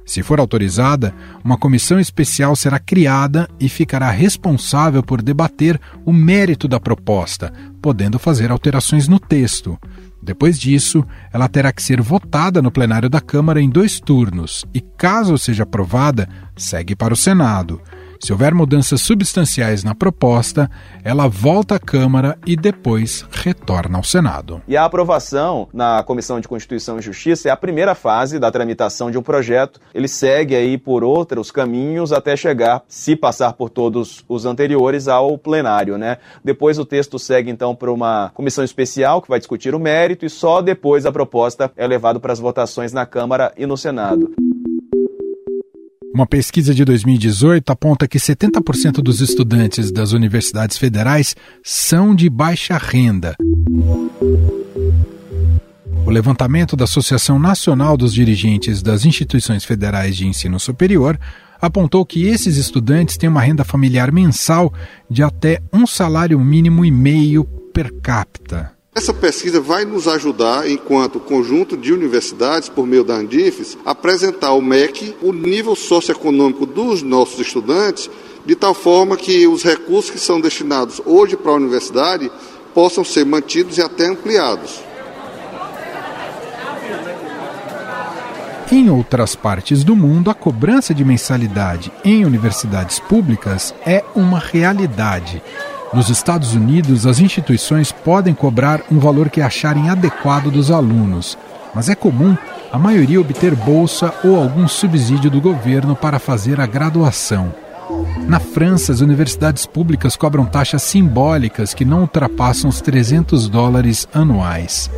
Se 0.06 0.22
for 0.22 0.38
autorizada, 0.38 1.12
uma 1.44 1.58
comissão 1.58 1.98
especial 1.98 2.54
será 2.54 2.78
criada 2.78 3.48
e 3.58 3.68
ficará 3.68 4.08
responsável 4.08 5.02
por 5.02 5.20
debater 5.20 5.80
o 6.04 6.12
mérito 6.12 6.68
da 6.68 6.78
proposta, 6.78 7.52
podendo 7.82 8.16
fazer 8.16 8.52
alterações 8.52 9.08
no 9.08 9.18
texto. 9.18 9.76
Depois 10.22 10.58
disso, 10.58 11.04
ela 11.32 11.48
terá 11.48 11.72
que 11.72 11.82
ser 11.82 12.00
votada 12.00 12.62
no 12.62 12.70
plenário 12.70 13.10
da 13.10 13.20
Câmara 13.20 13.60
em 13.60 13.68
dois 13.68 13.98
turnos 13.98 14.64
e, 14.72 14.80
caso 14.80 15.36
seja 15.36 15.64
aprovada, 15.64 16.28
segue 16.56 16.94
para 16.94 17.12
o 17.12 17.16
Senado. 17.16 17.80
Se 18.20 18.32
houver 18.32 18.54
mudanças 18.54 19.00
substanciais 19.02 19.84
na 19.84 19.94
proposta, 19.94 20.70
ela 21.04 21.28
volta 21.28 21.76
à 21.76 21.78
Câmara 21.78 22.38
e 22.46 22.56
depois 22.56 23.24
retorna 23.30 23.98
ao 23.98 24.04
Senado. 24.04 24.62
E 24.66 24.76
a 24.76 24.84
aprovação 24.84 25.68
na 25.72 26.02
Comissão 26.02 26.40
de 26.40 26.48
Constituição 26.48 26.98
e 26.98 27.02
Justiça 27.02 27.48
é 27.48 27.52
a 27.52 27.56
primeira 27.56 27.94
fase 27.94 28.38
da 28.38 28.50
tramitação 28.50 29.10
de 29.10 29.18
um 29.18 29.22
projeto. 29.22 29.80
Ele 29.94 30.08
segue 30.08 30.54
aí 30.54 30.78
por 30.78 31.04
outros 31.04 31.50
caminhos 31.50 32.12
até 32.12 32.36
chegar, 32.36 32.82
se 32.88 33.14
passar 33.14 33.52
por 33.52 33.70
todos 33.70 34.24
os 34.28 34.46
anteriores, 34.46 35.08
ao 35.08 35.36
plenário, 35.38 35.98
né? 35.98 36.18
Depois 36.44 36.78
o 36.78 36.84
texto 36.84 37.18
segue 37.18 37.50
então 37.50 37.74
para 37.74 37.92
uma 37.92 38.30
comissão 38.34 38.64
especial 38.64 39.20
que 39.20 39.28
vai 39.28 39.38
discutir 39.38 39.74
o 39.74 39.78
mérito 39.78 40.24
e 40.24 40.30
só 40.30 40.62
depois 40.62 41.06
a 41.06 41.12
proposta 41.12 41.70
é 41.76 41.86
levada 41.86 42.18
para 42.18 42.32
as 42.32 42.38
votações 42.38 42.92
na 42.92 43.04
Câmara 43.04 43.52
e 43.56 43.66
no 43.66 43.76
Senado. 43.76 44.45
Uma 46.16 46.26
pesquisa 46.26 46.74
de 46.74 46.82
2018 46.82 47.70
aponta 47.70 48.08
que 48.08 48.16
70% 48.16 49.02
dos 49.02 49.20
estudantes 49.20 49.92
das 49.92 50.12
universidades 50.12 50.78
federais 50.78 51.36
são 51.62 52.14
de 52.14 52.30
baixa 52.30 52.78
renda. 52.78 53.36
O 56.06 56.10
levantamento 56.10 56.74
da 56.74 56.84
Associação 56.84 57.38
Nacional 57.38 57.98
dos 57.98 58.14
Dirigentes 58.14 58.80
das 58.82 59.04
Instituições 59.04 59.62
Federais 59.62 60.16
de 60.16 60.26
Ensino 60.26 60.58
Superior 60.58 61.20
apontou 61.60 62.06
que 62.06 62.24
esses 62.24 62.56
estudantes 62.56 63.18
têm 63.18 63.28
uma 63.28 63.42
renda 63.42 63.62
familiar 63.62 64.10
mensal 64.10 64.72
de 65.10 65.22
até 65.22 65.60
um 65.70 65.86
salário 65.86 66.40
mínimo 66.40 66.82
e 66.82 66.90
meio 66.90 67.44
per 67.74 67.92
capita. 68.00 68.75
Essa 68.96 69.12
pesquisa 69.12 69.60
vai 69.60 69.84
nos 69.84 70.08
ajudar, 70.08 70.66
enquanto 70.70 71.20
conjunto 71.20 71.76
de 71.76 71.92
universidades, 71.92 72.70
por 72.70 72.86
meio 72.86 73.04
da 73.04 73.12
Andifes, 73.12 73.76
apresentar 73.84 74.46
ao 74.46 74.62
MEC 74.62 75.14
o 75.20 75.34
nível 75.34 75.76
socioeconômico 75.76 76.64
dos 76.64 77.02
nossos 77.02 77.38
estudantes, 77.38 78.08
de 78.46 78.54
tal 78.54 78.72
forma 78.72 79.14
que 79.14 79.46
os 79.46 79.62
recursos 79.62 80.10
que 80.10 80.18
são 80.18 80.40
destinados 80.40 80.98
hoje 81.04 81.36
para 81.36 81.52
a 81.52 81.56
universidade 81.56 82.32
possam 82.72 83.04
ser 83.04 83.26
mantidos 83.26 83.76
e 83.76 83.82
até 83.82 84.06
ampliados. 84.06 84.80
Em 88.72 88.88
outras 88.88 89.36
partes 89.36 89.84
do 89.84 89.94
mundo, 89.94 90.30
a 90.30 90.34
cobrança 90.34 90.94
de 90.94 91.04
mensalidade 91.04 91.92
em 92.02 92.24
universidades 92.24 92.98
públicas 92.98 93.74
é 93.84 94.02
uma 94.14 94.38
realidade. 94.38 95.42
Nos 95.92 96.10
Estados 96.10 96.54
Unidos, 96.54 97.06
as 97.06 97.20
instituições 97.20 97.92
podem 97.92 98.34
cobrar 98.34 98.82
um 98.90 98.98
valor 98.98 99.30
que 99.30 99.40
acharem 99.40 99.88
adequado 99.88 100.50
dos 100.50 100.70
alunos, 100.70 101.38
mas 101.74 101.88
é 101.88 101.94
comum 101.94 102.36
a 102.72 102.78
maioria 102.78 103.20
obter 103.20 103.54
bolsa 103.54 104.12
ou 104.24 104.36
algum 104.36 104.66
subsídio 104.66 105.30
do 105.30 105.40
governo 105.40 105.94
para 105.94 106.18
fazer 106.18 106.60
a 106.60 106.66
graduação. 106.66 107.54
Na 108.26 108.40
França, 108.40 108.92
as 108.92 109.00
universidades 109.00 109.64
públicas 109.64 110.16
cobram 110.16 110.44
taxas 110.44 110.82
simbólicas 110.82 111.72
que 111.72 111.84
não 111.84 112.00
ultrapassam 112.00 112.68
os 112.68 112.80
300 112.80 113.48
dólares 113.48 114.08
anuais. 114.12 114.90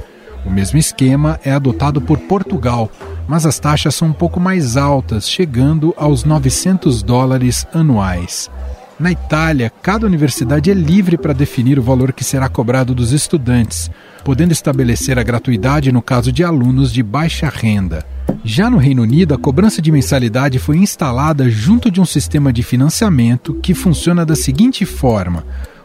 O 0.47 0.51
mesmo 0.51 0.79
esquema 0.79 1.39
é 1.45 1.53
adotado 1.53 2.01
por 2.01 2.19
Portugal, 2.19 2.91
mas 3.29 3.45
as 3.45 3.59
taxas 3.59 3.95
são 3.95 4.09
um 4.09 4.13
pouco 4.13 4.41
mais 4.41 4.77
altas, 4.77 5.29
chegando 5.29 5.93
aos 5.97 6.25
900 6.25 7.03
dólares 7.03 7.67
anuais. 7.75 8.51
Na 8.99 9.13
Itália, 9.13 9.71
cada 9.81 10.05
universidade 10.05 10.73
é 10.73 10.75
livre 10.75 11.17
para 11.17 11.33
definir 11.33 11.79
o 11.79 11.83
valor 11.83 12.13
que 12.13 12.25
será 12.25 12.49
cobrado 12.49 12.97
dos 12.97 13.13
estudantes, 13.13 13.89
podendo 14.25 14.51
estabelecer 14.51 15.21
a 15.21 15.23
gratuidade 15.23 15.93
no 15.93 16.03
caso 16.03 16.33
de 16.33 16.43
alunos 16.43 16.93
de 16.93 17.01
baixa 17.01 17.49
renda. 17.49 18.05
Já 18.43 18.69
no 18.69 18.77
Reino 18.77 19.03
Unido, 19.03 19.35
a 19.35 19.39
cobrança 19.39 19.81
de 19.81 19.93
mensalidade 19.93 20.59
foi 20.59 20.79
instalada 20.79 21.49
junto 21.49 21.93
de 21.93 22.01
um 22.01 22.05
sistema 22.05 22.53
de 22.53 22.65
financiamento 22.65 23.55
que 23.63 23.73
funciona 23.73 24.27
da 24.27 24.35
seguinte 24.35 24.85
forma: 24.85 25.45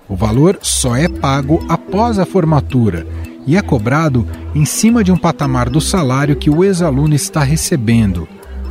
o 0.09 0.15
valor 0.15 0.57
só 0.63 0.95
é 0.95 1.07
pago 1.07 1.63
após 1.69 2.17
a 2.17 2.25
formatura 2.25 3.05
e 3.45 3.55
é 3.55 3.61
cobrado 3.61 4.27
em 4.55 4.65
cima 4.65 5.03
de 5.03 5.11
um 5.11 5.17
patamar 5.17 5.69
do 5.69 5.79
salário 5.79 6.35
que 6.35 6.49
o 6.49 6.63
ex-aluno 6.63 7.13
está 7.13 7.43
recebendo. 7.43 8.27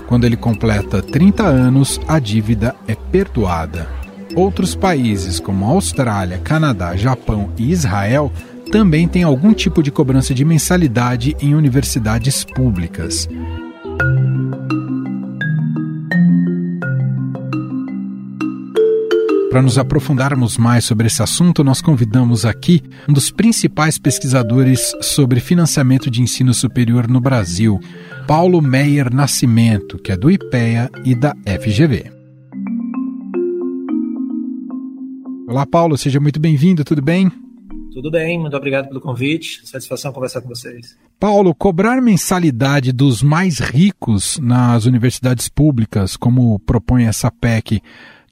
Quando 0.09 0.25
ele 0.25 0.37
completa 0.37 1.01
30 1.01 1.45
anos, 1.45 2.01
a 2.09 2.19
dívida 2.19 2.75
é 2.89 2.97
perdoada. 2.97 4.02
Outros 4.35 4.75
países, 4.75 5.39
como 5.39 5.67
Austrália, 5.67 6.39
Canadá, 6.39 6.97
Japão 6.97 7.51
e 7.59 7.71
Israel, 7.71 8.33
também 8.71 9.07
tem 9.07 9.23
algum 9.23 9.53
tipo 9.53 9.83
de 9.83 9.91
cobrança 9.91 10.33
de 10.33 10.45
mensalidade 10.45 11.37
em 11.41 11.55
universidades 11.55 12.45
públicas. 12.45 13.29
Para 19.51 19.61
nos 19.61 19.77
aprofundarmos 19.77 20.57
mais 20.57 20.87
sobre 20.87 21.09
esse 21.09 21.23
assunto, 21.23 21.63
nós 21.63 21.83
convidamos 21.83 22.47
aqui 22.47 22.83
um 23.07 23.13
dos 23.13 23.31
principais 23.31 23.99
pesquisadores 23.99 24.95
sobre 25.03 25.41
financiamento 25.41 26.11
de 26.11 26.23
ensino 26.23 26.55
superior 26.55 27.07
no 27.07 27.21
Brasil, 27.21 27.79
Paulo 28.27 28.63
Meyer 28.63 29.15
Nascimento, 29.15 29.99
que 29.99 30.11
é 30.11 30.17
do 30.17 30.31
IPEA 30.31 30.91
e 31.05 31.15
da 31.15 31.35
FGV. 31.61 32.22
Olá, 35.53 35.67
Paulo, 35.67 35.99
seja 35.99 36.19
muito 36.19 36.41
bem-vindo, 36.41 36.83
tudo 36.83 37.03
bem? 37.03 37.31
Tudo 37.93 38.11
bem, 38.11 38.41
muito 38.41 38.57
obrigado 38.57 38.89
pelo 38.89 39.03
convite. 39.03 39.61
Satisfação 39.69 40.11
conversar 40.11 40.41
com 40.41 40.49
vocês. 40.49 40.97
Paulo, 41.21 41.55
cobrar 41.55 42.01
mensalidade 42.01 42.91
dos 42.91 43.23
mais 43.23 43.59
ricos 43.59 44.39
nas 44.39 44.87
universidades 44.87 45.51
públicas, 45.51 46.17
como 46.17 46.59
propõe 46.61 47.05
essa 47.05 47.31
PEC, 47.31 47.83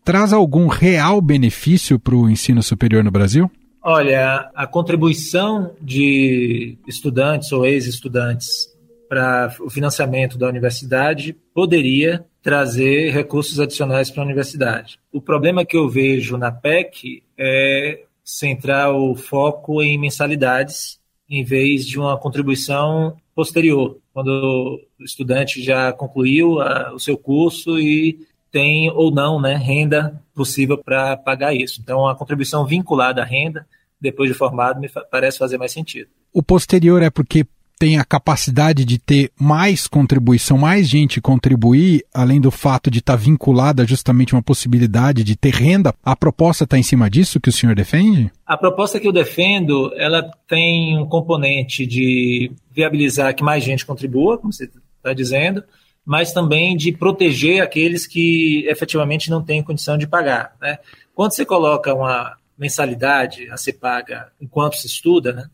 traz 0.02 0.32
algum 0.32 0.66
real 0.66 1.20
benefício 1.20 2.00
para 2.00 2.16
o 2.16 2.30
ensino 2.30 2.62
superior 2.62 3.04
no 3.04 3.10
Brasil? 3.10 3.50
Olha, 3.84 4.50
a 4.54 4.66
contribuição 4.66 5.74
de 5.78 6.78
estudantes 6.88 7.52
ou 7.52 7.66
ex-estudantes 7.66 8.66
para 9.10 9.54
o 9.60 9.68
financiamento 9.68 10.38
da 10.38 10.48
universidade 10.48 11.36
poderia 11.52 12.24
trazer 12.42 13.10
recursos 13.10 13.60
adicionais 13.60 14.10
para 14.10 14.22
a 14.22 14.26
universidade. 14.26 14.98
O 15.12 15.20
problema 15.20 15.64
que 15.64 15.76
eu 15.76 15.88
vejo 15.88 16.36
na 16.36 16.50
PEC 16.50 17.22
é 17.36 18.04
centrar 18.24 18.94
o 18.94 19.14
foco 19.14 19.82
em 19.82 19.98
mensalidades 19.98 20.98
em 21.28 21.44
vez 21.44 21.86
de 21.86 21.98
uma 21.98 22.18
contribuição 22.18 23.16
posterior, 23.34 23.98
quando 24.12 24.80
o 24.98 25.04
estudante 25.04 25.62
já 25.62 25.92
concluiu 25.92 26.60
a, 26.60 26.92
o 26.92 26.98
seu 26.98 27.16
curso 27.16 27.78
e 27.78 28.18
tem 28.50 28.90
ou 28.90 29.12
não 29.12 29.40
né, 29.40 29.54
renda 29.54 30.20
possível 30.34 30.76
para 30.76 31.16
pagar 31.16 31.54
isso. 31.54 31.80
Então, 31.80 32.06
a 32.08 32.16
contribuição 32.16 32.66
vinculada 32.66 33.22
à 33.22 33.24
renda, 33.24 33.64
depois 34.00 34.28
de 34.28 34.34
formado, 34.36 34.80
me 34.80 34.90
parece 35.10 35.38
fazer 35.38 35.56
mais 35.56 35.70
sentido. 35.72 36.10
O 36.32 36.42
posterior 36.42 37.00
é 37.02 37.10
porque 37.10 37.46
tem 37.80 37.96
a 37.96 38.04
capacidade 38.04 38.84
de 38.84 38.98
ter 38.98 39.32
mais 39.40 39.86
contribuição, 39.86 40.58
mais 40.58 40.86
gente 40.86 41.18
contribuir, 41.18 42.04
além 42.12 42.38
do 42.38 42.50
fato 42.50 42.90
de 42.90 42.98
estar 42.98 43.14
tá 43.14 43.18
vinculada 43.18 43.86
justamente 43.86 44.34
uma 44.34 44.42
possibilidade 44.42 45.24
de 45.24 45.34
ter 45.34 45.54
renda. 45.54 45.94
A 46.04 46.14
proposta 46.14 46.64
está 46.64 46.76
em 46.76 46.82
cima 46.82 47.08
disso 47.08 47.40
que 47.40 47.48
o 47.48 47.52
senhor 47.52 47.74
defende? 47.74 48.30
A 48.46 48.54
proposta 48.54 49.00
que 49.00 49.08
eu 49.08 49.12
defendo, 49.12 49.90
ela 49.96 50.30
tem 50.46 50.98
um 50.98 51.06
componente 51.06 51.86
de 51.86 52.52
viabilizar 52.70 53.34
que 53.34 53.42
mais 53.42 53.64
gente 53.64 53.86
contribua, 53.86 54.36
como 54.36 54.52
você 54.52 54.64
está 54.98 55.14
dizendo, 55.14 55.64
mas 56.04 56.34
também 56.34 56.76
de 56.76 56.92
proteger 56.92 57.62
aqueles 57.62 58.06
que 58.06 58.66
efetivamente 58.68 59.30
não 59.30 59.42
têm 59.42 59.62
condição 59.62 59.96
de 59.96 60.06
pagar. 60.06 60.54
Né? 60.60 60.78
Quando 61.14 61.32
você 61.32 61.46
coloca 61.46 61.94
uma 61.94 62.36
mensalidade 62.58 63.48
a 63.50 63.56
ser 63.56 63.72
paga 63.72 64.28
enquanto 64.38 64.76
se 64.76 64.86
estuda, 64.86 65.32
né? 65.32 65.44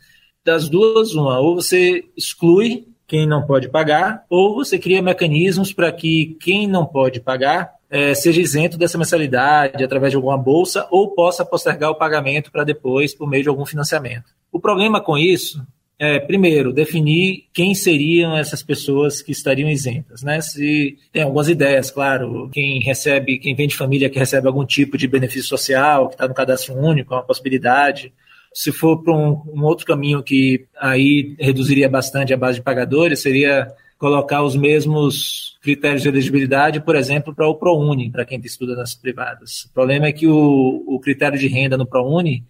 Das 0.47 0.69
duas, 0.69 1.13
uma, 1.13 1.41
ou 1.41 1.57
você 1.57 2.05
exclui 2.17 2.87
quem 3.05 3.27
não 3.27 3.45
pode 3.45 3.69
pagar, 3.69 4.25
ou 4.31 4.55
você 4.55 4.79
cria 4.79 5.03
mecanismos 5.03 5.73
para 5.73 5.91
que 5.91 6.37
quem 6.41 6.69
não 6.69 6.87
pode 6.87 7.21
pagar 7.21 7.75
é, 7.91 8.15
seja 8.15 8.41
isento 8.41 8.79
dessa 8.79 8.97
mensalidade 8.97 9.83
através 9.83 10.13
de 10.13 10.17
alguma 10.17 10.39
bolsa 10.39 10.87
ou 10.91 11.11
possa 11.11 11.45
postergar 11.45 11.91
o 11.91 11.97
pagamento 11.97 12.51
para 12.53 12.65
depois 12.65 13.13
por 13.13 13.29
meio 13.29 13.43
de 13.43 13.49
algum 13.49 13.67
financiamento. 13.67 14.27
O 14.53 14.61
problema 14.61 15.01
com 15.01 15.19
isso 15.19 15.65
é, 15.99 16.21
primeiro, 16.21 16.73
definir 16.73 17.45
quem 17.53 17.75
seriam 17.75 18.37
essas 18.37 18.63
pessoas 18.63 19.23
que 19.23 19.33
estariam 19.33 19.69
isentas, 19.71 20.23
né? 20.23 20.41
Se 20.41 20.97
tem 21.11 21.23
algumas 21.23 21.49
ideias, 21.49 21.91
claro, 21.91 22.51
quem 22.53 22.81
recebe, 22.81 23.39
quem 23.39 23.55
vem 23.55 23.67
de 23.67 23.77
família 23.77 24.11
que 24.11 24.19
recebe 24.19 24.47
algum 24.47 24.65
tipo 24.65 24.99
de 24.99 25.09
benefício 25.09 25.49
social, 25.49 26.09
que 26.09 26.15
está 26.15 26.29
no 26.29 26.35
cadastro 26.35 26.75
único, 26.75 27.15
é 27.15 27.17
uma 27.17 27.23
possibilidade. 27.23 28.13
Se 28.57 28.73
for 28.73 29.03
para 29.03 29.13
um, 29.13 29.43
um, 29.53 29.65
outro 29.65 29.85
caminho 29.85 30.23
que 30.23 30.65
aí 30.81 31.37
reduziria 31.39 31.91
bastante 31.91 32.33
a 32.33 32.39
base 32.39 32.57
de 32.57 32.65
pagadores, 32.65 33.21
seria 33.21 33.71
colocar 33.99 34.43
os 34.43 34.57
mesmos 34.57 35.59
critérios 35.61 36.01
de 36.01 36.09
elegibilidade, 36.09 36.81
por 36.81 36.97
exemplo, 36.97 37.35
para 37.35 37.47
o 37.47 37.55
ProUni, 37.55 38.11
para 38.11 38.25
quem 38.25 38.41
estuda 38.43 38.75
nas 38.75 38.95
privadas. 38.95 39.67
O 39.67 39.75
problema 39.75 40.07
é 40.07 40.13
que 40.13 40.27
o, 40.27 40.83
o 40.87 40.99
critério 40.99 41.39
de 41.39 41.49
renda 41.49 41.77
no 41.77 41.85
ProUni 41.85 42.45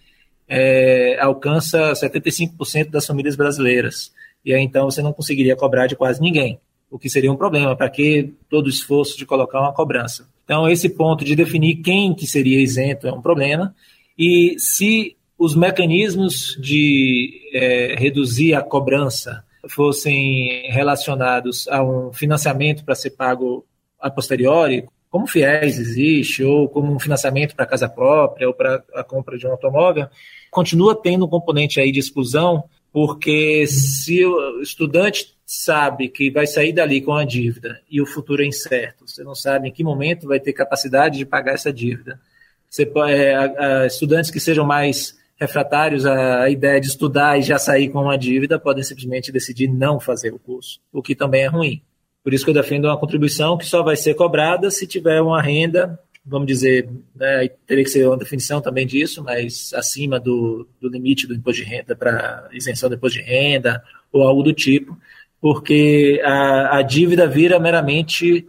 é, 0.46 1.18
alcança 1.18 1.90
75% 1.90 2.88
das 2.88 3.04
famílias 3.04 3.34
brasileiras. 3.34 4.12
E 4.44 4.54
aí 4.54 4.62
então 4.62 4.84
você 4.84 5.02
não 5.02 5.12
conseguiria 5.12 5.56
cobrar 5.56 5.88
de 5.88 5.96
quase 5.96 6.20
ninguém, 6.20 6.60
o 6.88 7.00
que 7.00 7.10
seria 7.10 7.32
um 7.32 7.36
problema. 7.36 7.74
Para 7.74 7.90
que 7.90 8.32
todo 8.48 8.66
o 8.66 8.70
esforço 8.70 9.18
de 9.18 9.26
colocar 9.26 9.60
uma 9.60 9.74
cobrança? 9.74 10.28
Então, 10.44 10.68
esse 10.68 10.88
ponto 10.88 11.24
de 11.24 11.34
definir 11.34 11.82
quem 11.82 12.14
que 12.14 12.28
seria 12.28 12.60
isento 12.60 13.08
é 13.08 13.12
um 13.12 13.20
problema. 13.20 13.74
E 14.16 14.54
se 14.56 15.15
os 15.38 15.54
mecanismos 15.54 16.56
de 16.60 17.50
é, 17.52 17.94
reduzir 17.98 18.54
a 18.54 18.62
cobrança 18.62 19.44
fossem 19.68 20.70
relacionados 20.70 21.66
a 21.68 21.82
um 21.82 22.12
financiamento 22.12 22.84
para 22.84 22.94
ser 22.94 23.10
pago 23.10 23.66
a 24.00 24.10
posteriori, 24.10 24.84
como 25.10 25.26
FIES 25.26 25.78
existe, 25.78 26.44
ou 26.44 26.68
como 26.68 26.92
um 26.92 26.98
financiamento 26.98 27.54
para 27.54 27.66
casa 27.66 27.88
própria, 27.88 28.46
ou 28.46 28.54
para 28.54 28.82
a 28.94 29.02
compra 29.02 29.38
de 29.38 29.46
um 29.46 29.50
automóvel, 29.50 30.08
continua 30.50 30.94
tendo 30.94 31.24
um 31.24 31.28
componente 31.28 31.80
aí 31.80 31.90
de 31.90 32.00
exclusão, 32.00 32.64
porque 32.92 33.66
se 33.66 34.24
o 34.24 34.60
estudante 34.60 35.34
sabe 35.44 36.08
que 36.08 36.30
vai 36.30 36.46
sair 36.46 36.72
dali 36.72 37.00
com 37.00 37.14
a 37.14 37.24
dívida 37.24 37.80
e 37.90 38.00
o 38.00 38.06
futuro 38.06 38.42
é 38.42 38.46
incerto, 38.46 39.06
você 39.06 39.22
não 39.22 39.34
sabe 39.34 39.68
em 39.68 39.72
que 39.72 39.84
momento 39.84 40.26
vai 40.26 40.40
ter 40.40 40.52
capacidade 40.52 41.18
de 41.18 41.26
pagar 41.26 41.54
essa 41.54 41.72
dívida. 41.72 42.20
Você, 42.68 42.90
é, 43.08 43.34
a, 43.34 43.82
a, 43.82 43.86
estudantes 43.86 44.30
que 44.30 44.40
sejam 44.40 44.66
mais 44.66 45.16
refratários 45.38 46.06
à 46.06 46.48
ideia 46.48 46.80
de 46.80 46.86
estudar 46.86 47.38
e 47.38 47.42
já 47.42 47.58
sair 47.58 47.88
com 47.88 48.02
uma 48.02 48.16
dívida 48.16 48.58
podem 48.58 48.82
simplesmente 48.82 49.30
decidir 49.30 49.68
não 49.68 50.00
fazer 50.00 50.32
o 50.32 50.38
curso, 50.38 50.80
o 50.92 51.02
que 51.02 51.14
também 51.14 51.42
é 51.42 51.46
ruim. 51.46 51.82
Por 52.24 52.34
isso 52.34 52.44
que 52.44 52.50
eu 52.50 52.54
defendo 52.54 52.86
uma 52.86 52.98
contribuição 52.98 53.56
que 53.56 53.66
só 53.66 53.82
vai 53.82 53.96
ser 53.96 54.14
cobrada 54.14 54.70
se 54.70 54.86
tiver 54.86 55.20
uma 55.20 55.40
renda 55.40 55.98
vamos 56.26 56.48
dizer, 56.48 56.88
né, 57.14 57.48
teria 57.66 57.84
que 57.84 57.90
ser 57.90 58.06
uma 58.06 58.16
definição 58.16 58.60
também 58.60 58.84
disso, 58.84 59.22
mas 59.22 59.72
acima 59.72 60.18
do, 60.18 60.68
do 60.80 60.88
limite 60.88 61.26
do 61.26 61.34
imposto 61.34 61.62
de 61.62 61.68
renda 61.68 61.94
para 61.94 62.48
isenção 62.52 62.88
do 62.88 62.96
imposto 62.96 63.18
de 63.18 63.24
renda 63.24 63.82
ou 64.12 64.22
algo 64.24 64.42
do 64.42 64.52
tipo, 64.52 64.98
porque 65.40 66.20
a, 66.24 66.78
a 66.78 66.82
dívida 66.82 67.28
vira 67.28 67.60
meramente 67.60 68.46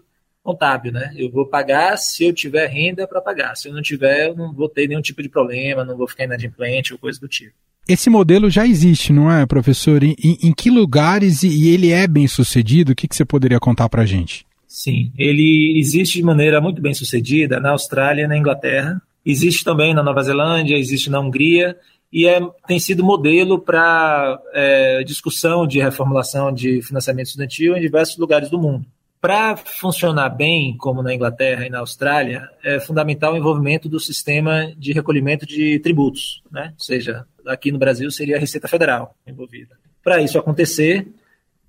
contábil, 0.48 0.94
né? 0.94 1.12
Eu 1.18 1.30
vou 1.30 1.46
pagar 1.46 1.98
se 1.98 2.24
eu 2.24 2.34
tiver 2.34 2.68
renda 2.68 3.06
para 3.06 3.20
pagar. 3.20 3.58
Se 3.58 3.68
eu 3.68 3.74
não 3.74 3.82
tiver, 3.82 4.30
eu 4.30 4.36
não 4.36 4.54
vou 4.54 4.70
ter 4.70 4.88
nenhum 4.88 5.02
tipo 5.02 5.22
de 5.22 5.28
problema, 5.28 5.84
não 5.84 5.98
vou 5.98 6.08
ficar 6.08 6.24
inadimplente 6.24 6.94
ou 6.94 7.00
coisa 7.00 7.20
do 7.20 7.28
tipo. 7.28 7.52
Esse 7.86 8.10
modelo 8.10 8.50
já 8.50 8.66
existe, 8.66 9.12
não 9.12 9.30
é, 9.30 9.46
professor? 9.46 10.02
Em, 10.02 10.16
em 10.22 10.54
que 10.54 10.70
lugares 10.70 11.44
e, 11.44 11.70
ele 11.70 11.92
é 11.92 12.08
bem 12.08 12.30
sucedido? 12.30 12.94
O 12.94 12.96
que, 12.96 13.10
que 13.10 13.16
você 13.16 13.26
poderia 13.26 13.60
contar 13.60 13.90
para 13.90 14.04
a 14.04 14.06
gente? 14.06 14.46
Sim, 14.66 15.12
ele 15.18 15.78
existe 15.78 16.18
de 16.18 16.24
maneira 16.24 16.62
muito 16.62 16.82
bem 16.82 16.94
sucedida 16.94 17.60
na 17.60 17.72
Austrália 17.72 18.24
e 18.24 18.28
na 18.28 18.38
Inglaterra. 18.38 19.02
Existe 19.26 19.66
também 19.66 19.94
na 19.94 20.02
Nova 20.02 20.24
Zelândia, 20.24 20.78
existe 20.78 21.10
na 21.10 21.20
Hungria 21.20 21.76
e 22.12 22.26
é, 22.26 22.40
tem 22.66 22.80
sido 22.80 23.04
modelo 23.04 23.60
para 23.60 24.40
é, 24.54 25.04
discussão 25.04 25.68
de 25.68 25.80
reformulação 25.80 26.54
de 26.54 26.82
financiamento 26.82 27.28
estudantil 27.28 27.76
em 27.76 27.82
diversos 27.82 28.18
lugares 28.18 28.50
do 28.50 28.58
mundo. 28.58 28.86
Para 29.20 29.58
funcionar 29.58 30.30
bem, 30.30 30.78
como 30.78 31.02
na 31.02 31.14
Inglaterra 31.14 31.66
e 31.66 31.70
na 31.70 31.80
Austrália, 31.80 32.48
é 32.64 32.80
fundamental 32.80 33.34
o 33.34 33.38
envolvimento 33.38 33.90
do 33.90 34.00
sistema 34.00 34.72
de 34.78 34.94
recolhimento 34.94 35.46
de 35.46 35.80
tributos, 35.80 36.44
né? 36.52 36.74
ou 36.74 36.80
seja, 36.84 37.26
aqui 37.46 37.72
no 37.72 37.80
Brasil 37.80 38.10
seria 38.12 38.38
a 38.38 38.40
Receita 38.40 38.68
Federal 38.68 39.16
envolvida. 39.26 39.76
Para 40.04 40.22
isso 40.22 40.38
acontecer, 40.38 41.08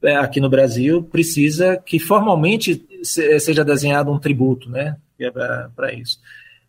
é, 0.03 0.17
aqui 0.17 0.41
no 0.41 0.51
Brasil 0.51 1.03
precisa 1.03 1.77
que 1.77 1.99
formalmente 1.99 2.87
seja 3.03 3.65
desenhado 3.65 4.13
um 4.13 4.19
tributo, 4.19 4.71
né, 4.71 4.97
é 5.19 5.31
para 5.31 5.93
isso. 5.93 6.21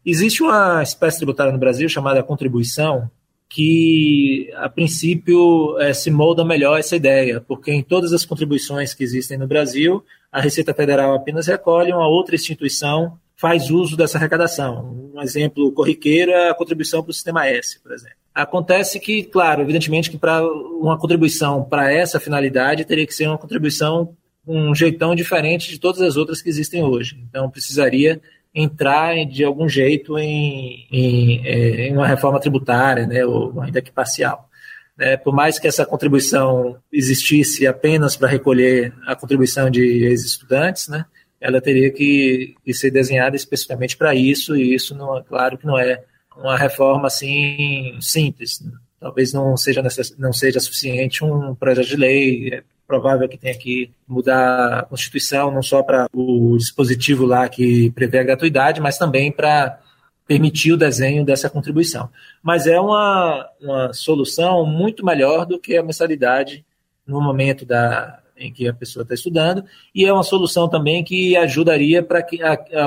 Existe 0.05 0.41
uma 0.41 0.81
espécie 0.81 1.17
tributária 1.17 1.51
no 1.51 1.59
Brasil 1.59 1.87
chamada 1.89 2.23
contribuição, 2.23 3.09
que 3.49 4.51
a 4.55 4.69
princípio 4.69 5.77
é, 5.79 5.91
se 5.91 6.11
molda 6.11 6.45
melhor 6.45 6.79
essa 6.79 6.95
ideia, 6.95 7.41
porque 7.41 7.71
em 7.71 7.81
todas 7.81 8.13
as 8.13 8.23
contribuições 8.23 8.93
que 8.93 9.03
existem 9.03 9.37
no 9.37 9.47
Brasil, 9.47 10.03
a 10.31 10.39
Receita 10.39 10.73
Federal 10.73 11.15
apenas 11.15 11.47
recolhe, 11.47 11.91
uma 11.91 12.07
outra 12.07 12.35
instituição 12.35 13.17
faz 13.35 13.71
uso 13.71 13.97
dessa 13.97 14.17
arrecadação. 14.17 15.11
Um 15.15 15.21
exemplo 15.21 15.71
corriqueiro 15.71 16.31
é 16.31 16.49
a 16.49 16.53
contribuição 16.53 17.01
para 17.01 17.09
o 17.09 17.13
Sistema 17.13 17.47
S, 17.47 17.79
por 17.79 17.91
exemplo. 17.91 18.17
Acontece 18.35 18.99
que, 18.99 19.23
claro, 19.23 19.61
evidentemente 19.61 20.11
que 20.11 20.17
para 20.17 20.45
uma 20.45 20.97
contribuição 20.99 21.63
para 21.63 21.91
essa 21.91 22.19
finalidade 22.19 22.85
teria 22.85 23.07
que 23.07 23.13
ser 23.13 23.27
uma 23.27 23.37
contribuição 23.37 24.15
um 24.47 24.73
jeitão 24.73 25.13
diferente 25.13 25.69
de 25.69 25.79
todas 25.79 26.01
as 26.01 26.17
outras 26.17 26.41
que 26.41 26.49
existem 26.49 26.83
hoje. 26.83 27.17
Então 27.29 27.49
precisaria 27.49 28.19
entrar 28.53 29.25
de 29.25 29.43
algum 29.43 29.69
jeito 29.69 30.17
em, 30.17 30.87
em, 30.91 31.45
é, 31.45 31.87
em 31.87 31.93
uma 31.93 32.07
reforma 32.07 32.39
tributária, 32.39 33.05
né, 33.05 33.25
ou 33.25 33.61
ainda 33.61 33.81
que 33.81 33.91
parcial. 33.91 34.49
né, 34.97 35.17
por 35.17 35.33
mais 35.33 35.59
que 35.59 35.67
essa 35.67 35.85
contribuição 35.85 36.77
existisse 36.91 37.65
apenas 37.67 38.15
para 38.15 38.27
recolher 38.27 38.93
a 39.05 39.15
contribuição 39.15 39.69
de 39.69 39.81
ex-estudantes, 39.81 40.87
né, 40.87 41.05
ela 41.39 41.61
teria 41.61 41.89
que, 41.91 42.55
que 42.65 42.73
ser 42.73 42.91
desenhada 42.91 43.35
especificamente 43.35 43.95
para 43.95 44.13
isso, 44.13 44.57
e 44.57 44.73
isso, 44.73 44.95
não, 44.95 45.17
é 45.17 45.23
claro 45.23 45.57
que 45.57 45.65
não 45.65 45.77
é 45.77 46.03
uma 46.35 46.57
reforma 46.57 47.07
assim 47.07 47.97
simples. 48.01 48.61
Né? 48.61 48.71
Talvez 48.99 49.31
não 49.31 49.55
seja, 49.55 49.81
necess... 49.81 50.15
não 50.17 50.33
seja 50.33 50.59
suficiente 50.59 51.23
um 51.23 51.55
projeto 51.55 51.87
de 51.87 51.95
lei, 51.95 52.53
é 52.53 52.63
provável 52.89 53.29
que 53.29 53.37
tenha 53.37 53.55
que 53.55 53.91
mudar 54.07 54.79
a 54.79 54.83
Constituição, 54.83 55.51
não 55.51 55.61
só 55.61 55.83
para 55.83 56.07
o 56.11 56.57
dispositivo 56.57 57.23
lá 57.23 57.47
que 57.47 57.91
prevê 57.91 58.17
a 58.17 58.23
gratuidade, 58.23 58.81
mas 58.81 58.97
também 58.97 59.31
para 59.31 59.79
permitir 60.25 60.73
o 60.73 60.77
desenho 60.77 61.23
dessa 61.23 61.51
contribuição. 61.51 62.09
Mas 62.41 62.65
é 62.65 62.79
uma, 62.79 63.47
uma 63.61 63.93
solução 63.93 64.65
muito 64.65 65.05
melhor 65.05 65.45
do 65.45 65.59
que 65.59 65.77
a 65.77 65.83
mensalidade 65.83 66.65
no 67.05 67.21
momento 67.21 67.63
da, 67.63 68.19
em 68.35 68.51
que 68.51 68.67
a 68.67 68.73
pessoa 68.73 69.03
está 69.03 69.13
estudando, 69.13 69.63
e 69.93 70.05
é 70.05 70.11
uma 70.11 70.23
solução 70.23 70.67
também 70.67 71.03
que 71.03 71.37
ajudaria 71.37 72.01
para 72.01 72.25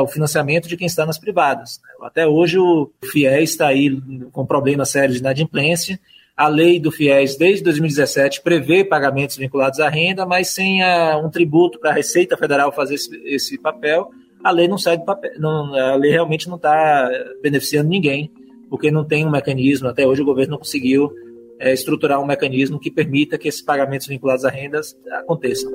o 0.03 0.09
financiamento 0.09 0.69
de 0.69 0.77
quem 0.77 0.87
está 0.89 1.07
nas 1.07 1.19
privadas. 1.19 1.81
Até 2.01 2.27
hoje 2.27 2.59
o 2.59 2.91
FIES 3.05 3.51
está 3.51 3.69
aí 3.69 4.01
com 4.33 4.45
problema 4.45 4.85
sério 4.85 5.15
de 5.15 5.21
inadimplência, 5.21 6.01
a 6.37 6.49
lei 6.49 6.81
do 6.81 6.91
FIES, 6.91 7.37
desde 7.37 7.63
2017, 7.65 8.43
prevê 8.43 8.85
pagamentos 8.85 9.37
vinculados 9.37 9.81
à 9.81 9.89
renda, 9.89 10.25
mas 10.25 10.49
sem 10.49 10.83
a, 10.83 11.19
um 11.19 11.31
tributo 11.31 11.79
para 11.79 11.91
a 11.91 11.95
Receita 11.95 12.37
Federal 12.37 12.73
fazer 12.73 12.95
esse, 12.95 13.23
esse 13.25 13.59
papel, 13.59 14.11
a 14.43 14.51
lei 14.51 14.67
não 14.67 14.79
sai 14.79 14.97
do 14.97 15.05
papel, 15.05 15.33
não, 15.39 15.75
a 15.75 15.95
lei 15.95 16.11
realmente 16.11 16.49
não 16.49 16.57
está 16.57 17.09
beneficiando 17.43 17.89
ninguém, 17.89 18.31
porque 18.69 18.91
não 18.91 19.05
tem 19.05 19.27
um 19.27 19.31
mecanismo, 19.31 19.89
até 19.89 20.07
hoje 20.07 20.23
o 20.23 20.25
governo 20.25 20.53
não 20.53 20.59
conseguiu 20.59 21.13
é, 21.61 21.73
estruturar 21.73 22.21
um 22.21 22.27
mecanismo 22.27 22.81
que 22.81 22.91
permita 22.91 23.39
que 23.39 23.47
esses 23.47 23.63
pagamentos 23.63 24.07
vinculados 24.07 24.45
a 24.45 24.51
rendas 24.51 24.97
aconteçam. 25.13 25.71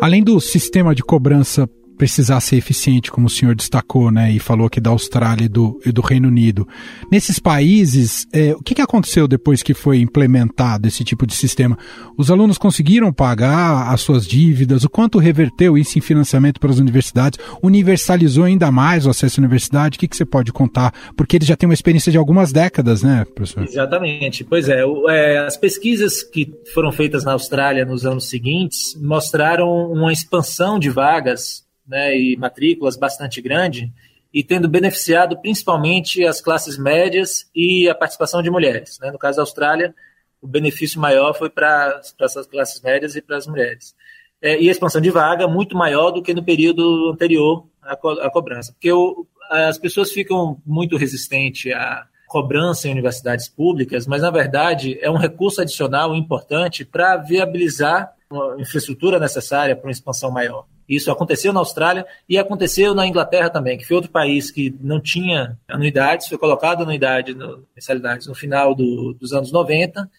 Além 0.00 0.24
do 0.24 0.40
sistema 0.40 0.94
de 0.94 1.02
cobrança 1.02 1.68
precisar 1.96 2.40
ser 2.40 2.56
eficiente, 2.56 3.10
como 3.10 3.26
o 3.26 3.30
senhor 3.30 3.54
destacou, 3.54 4.10
né, 4.10 4.30
e 4.32 4.38
falou 4.38 4.66
aqui 4.66 4.80
da 4.80 4.90
Austrália 4.90 5.44
e 5.44 5.48
do, 5.48 5.80
e 5.84 5.92
do 5.92 6.00
Reino 6.00 6.28
Unido. 6.28 6.66
Nesses 7.10 7.38
países, 7.38 8.26
é, 8.32 8.52
o 8.54 8.62
que, 8.62 8.74
que 8.74 8.82
aconteceu 8.82 9.28
depois 9.28 9.62
que 9.62 9.74
foi 9.74 10.00
implementado 10.00 10.88
esse 10.88 11.04
tipo 11.04 11.26
de 11.26 11.34
sistema? 11.34 11.78
Os 12.16 12.30
alunos 12.30 12.58
conseguiram 12.58 13.12
pagar 13.12 13.92
as 13.92 14.00
suas 14.00 14.26
dívidas? 14.26 14.84
O 14.84 14.90
quanto 14.90 15.18
reverteu 15.18 15.76
isso 15.78 15.98
em 15.98 16.02
financiamento 16.02 16.60
para 16.60 16.70
as 16.70 16.78
universidades? 16.78 17.38
Universalizou 17.62 18.44
ainda 18.44 18.70
mais 18.70 19.06
o 19.06 19.10
acesso 19.10 19.40
à 19.40 19.42
universidade? 19.42 19.96
O 19.96 20.00
que, 20.00 20.08
que 20.08 20.16
você 20.16 20.24
pode 20.24 20.52
contar? 20.52 20.92
Porque 21.16 21.36
eles 21.36 21.48
já 21.48 21.56
têm 21.56 21.68
uma 21.68 21.74
experiência 21.74 22.10
de 22.10 22.18
algumas 22.18 22.52
décadas, 22.52 23.02
né, 23.02 23.24
professor? 23.34 23.64
Exatamente. 23.64 24.44
Pois 24.44 24.68
é, 24.68 24.82
é 25.10 25.38
as 25.38 25.56
pesquisas 25.56 26.22
que 26.22 26.52
foram 26.72 26.92
feitas 26.92 27.24
na 27.24 27.32
Austrália 27.32 27.84
nos 27.84 28.04
anos 28.04 28.28
seguintes 28.28 28.96
mostraram 29.00 29.90
uma 29.90 30.12
expansão 30.12 30.78
de 30.78 30.88
vagas 30.90 31.62
né, 31.86 32.16
e 32.16 32.36
matrículas 32.36 32.96
bastante 32.96 33.40
grande, 33.40 33.92
e 34.32 34.42
tendo 34.42 34.68
beneficiado 34.68 35.36
principalmente 35.38 36.24
as 36.24 36.40
classes 36.40 36.78
médias 36.78 37.50
e 37.54 37.88
a 37.88 37.94
participação 37.94 38.42
de 38.42 38.50
mulheres. 38.50 38.98
Né? 39.00 39.10
No 39.10 39.18
caso 39.18 39.36
da 39.36 39.42
Austrália, 39.42 39.94
o 40.40 40.46
benefício 40.46 41.00
maior 41.00 41.34
foi 41.34 41.50
para 41.50 42.00
essas 42.20 42.46
classes 42.46 42.80
médias 42.80 43.14
e 43.14 43.22
para 43.22 43.36
as 43.36 43.46
mulheres. 43.46 43.94
É, 44.40 44.60
e 44.60 44.68
a 44.68 44.72
expansão 44.72 45.00
de 45.00 45.10
vaga 45.10 45.46
muito 45.46 45.76
maior 45.76 46.10
do 46.10 46.22
que 46.22 46.34
no 46.34 46.42
período 46.42 47.10
anterior 47.12 47.64
à, 47.80 47.94
co 47.94 48.10
à 48.10 48.28
cobrança, 48.30 48.72
porque 48.72 48.90
o, 48.90 49.24
as 49.48 49.78
pessoas 49.78 50.10
ficam 50.10 50.60
muito 50.66 50.96
resistentes 50.96 51.72
à 51.72 52.06
cobrança 52.26 52.88
em 52.88 52.90
universidades 52.90 53.48
públicas, 53.48 54.06
mas 54.06 54.22
na 54.22 54.30
verdade 54.30 54.98
é 55.00 55.10
um 55.10 55.16
recurso 55.16 55.60
adicional 55.60 56.14
importante 56.14 56.84
para 56.84 57.18
viabilizar 57.18 58.10
a 58.30 58.60
infraestrutura 58.60 59.20
necessária 59.20 59.76
para 59.76 59.86
uma 59.86 59.92
expansão 59.92 60.30
maior. 60.30 60.66
Isso 60.94 61.10
aconteceu 61.10 61.52
na 61.52 61.60
Austrália 61.60 62.06
e 62.28 62.36
aconteceu 62.36 62.94
na 62.94 63.06
Inglaterra 63.06 63.48
também, 63.48 63.78
que 63.78 63.86
foi 63.86 63.96
outro 63.96 64.10
país 64.10 64.50
que 64.50 64.74
não 64.80 65.00
tinha 65.00 65.58
anuidades, 65.66 66.28
foi 66.28 66.36
colocado 66.36 66.82
anuidade, 66.82 67.34
no, 67.34 67.64
mensalidades 67.74 68.26
no 68.26 68.34
final 68.34 68.74
do, 68.74 69.14
dos 69.14 69.32
anos 69.32 69.50
90, 69.50 70.10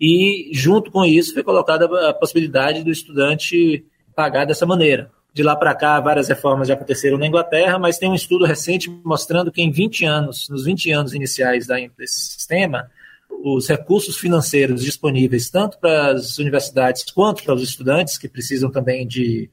e 0.00 0.50
junto 0.52 0.90
com 0.90 1.04
isso 1.04 1.34
foi 1.34 1.42
colocada 1.42 2.08
a 2.08 2.14
possibilidade 2.14 2.84
do 2.84 2.92
estudante 2.92 3.84
pagar 4.14 4.44
dessa 4.44 4.64
maneira. 4.64 5.10
De 5.34 5.42
lá 5.42 5.56
para 5.56 5.74
cá, 5.74 5.98
várias 6.00 6.28
reformas 6.28 6.68
já 6.68 6.74
aconteceram 6.74 7.18
na 7.18 7.26
Inglaterra, 7.26 7.76
mas 7.76 7.98
tem 7.98 8.08
um 8.08 8.14
estudo 8.14 8.44
recente 8.44 8.88
mostrando 9.04 9.50
que 9.50 9.60
em 9.60 9.70
20 9.70 10.04
anos, 10.04 10.48
nos 10.48 10.64
20 10.64 10.92
anos 10.92 11.12
iniciais 11.12 11.66
desse 11.66 12.20
sistema, 12.20 12.88
os 13.42 13.68
recursos 13.68 14.16
financeiros 14.16 14.84
disponíveis 14.84 15.50
tanto 15.50 15.78
para 15.78 16.12
as 16.12 16.38
universidades 16.38 17.04
quanto 17.10 17.42
para 17.42 17.54
os 17.54 17.62
estudantes, 17.62 18.16
que 18.16 18.28
precisam 18.28 18.70
também 18.70 19.06
de 19.06 19.50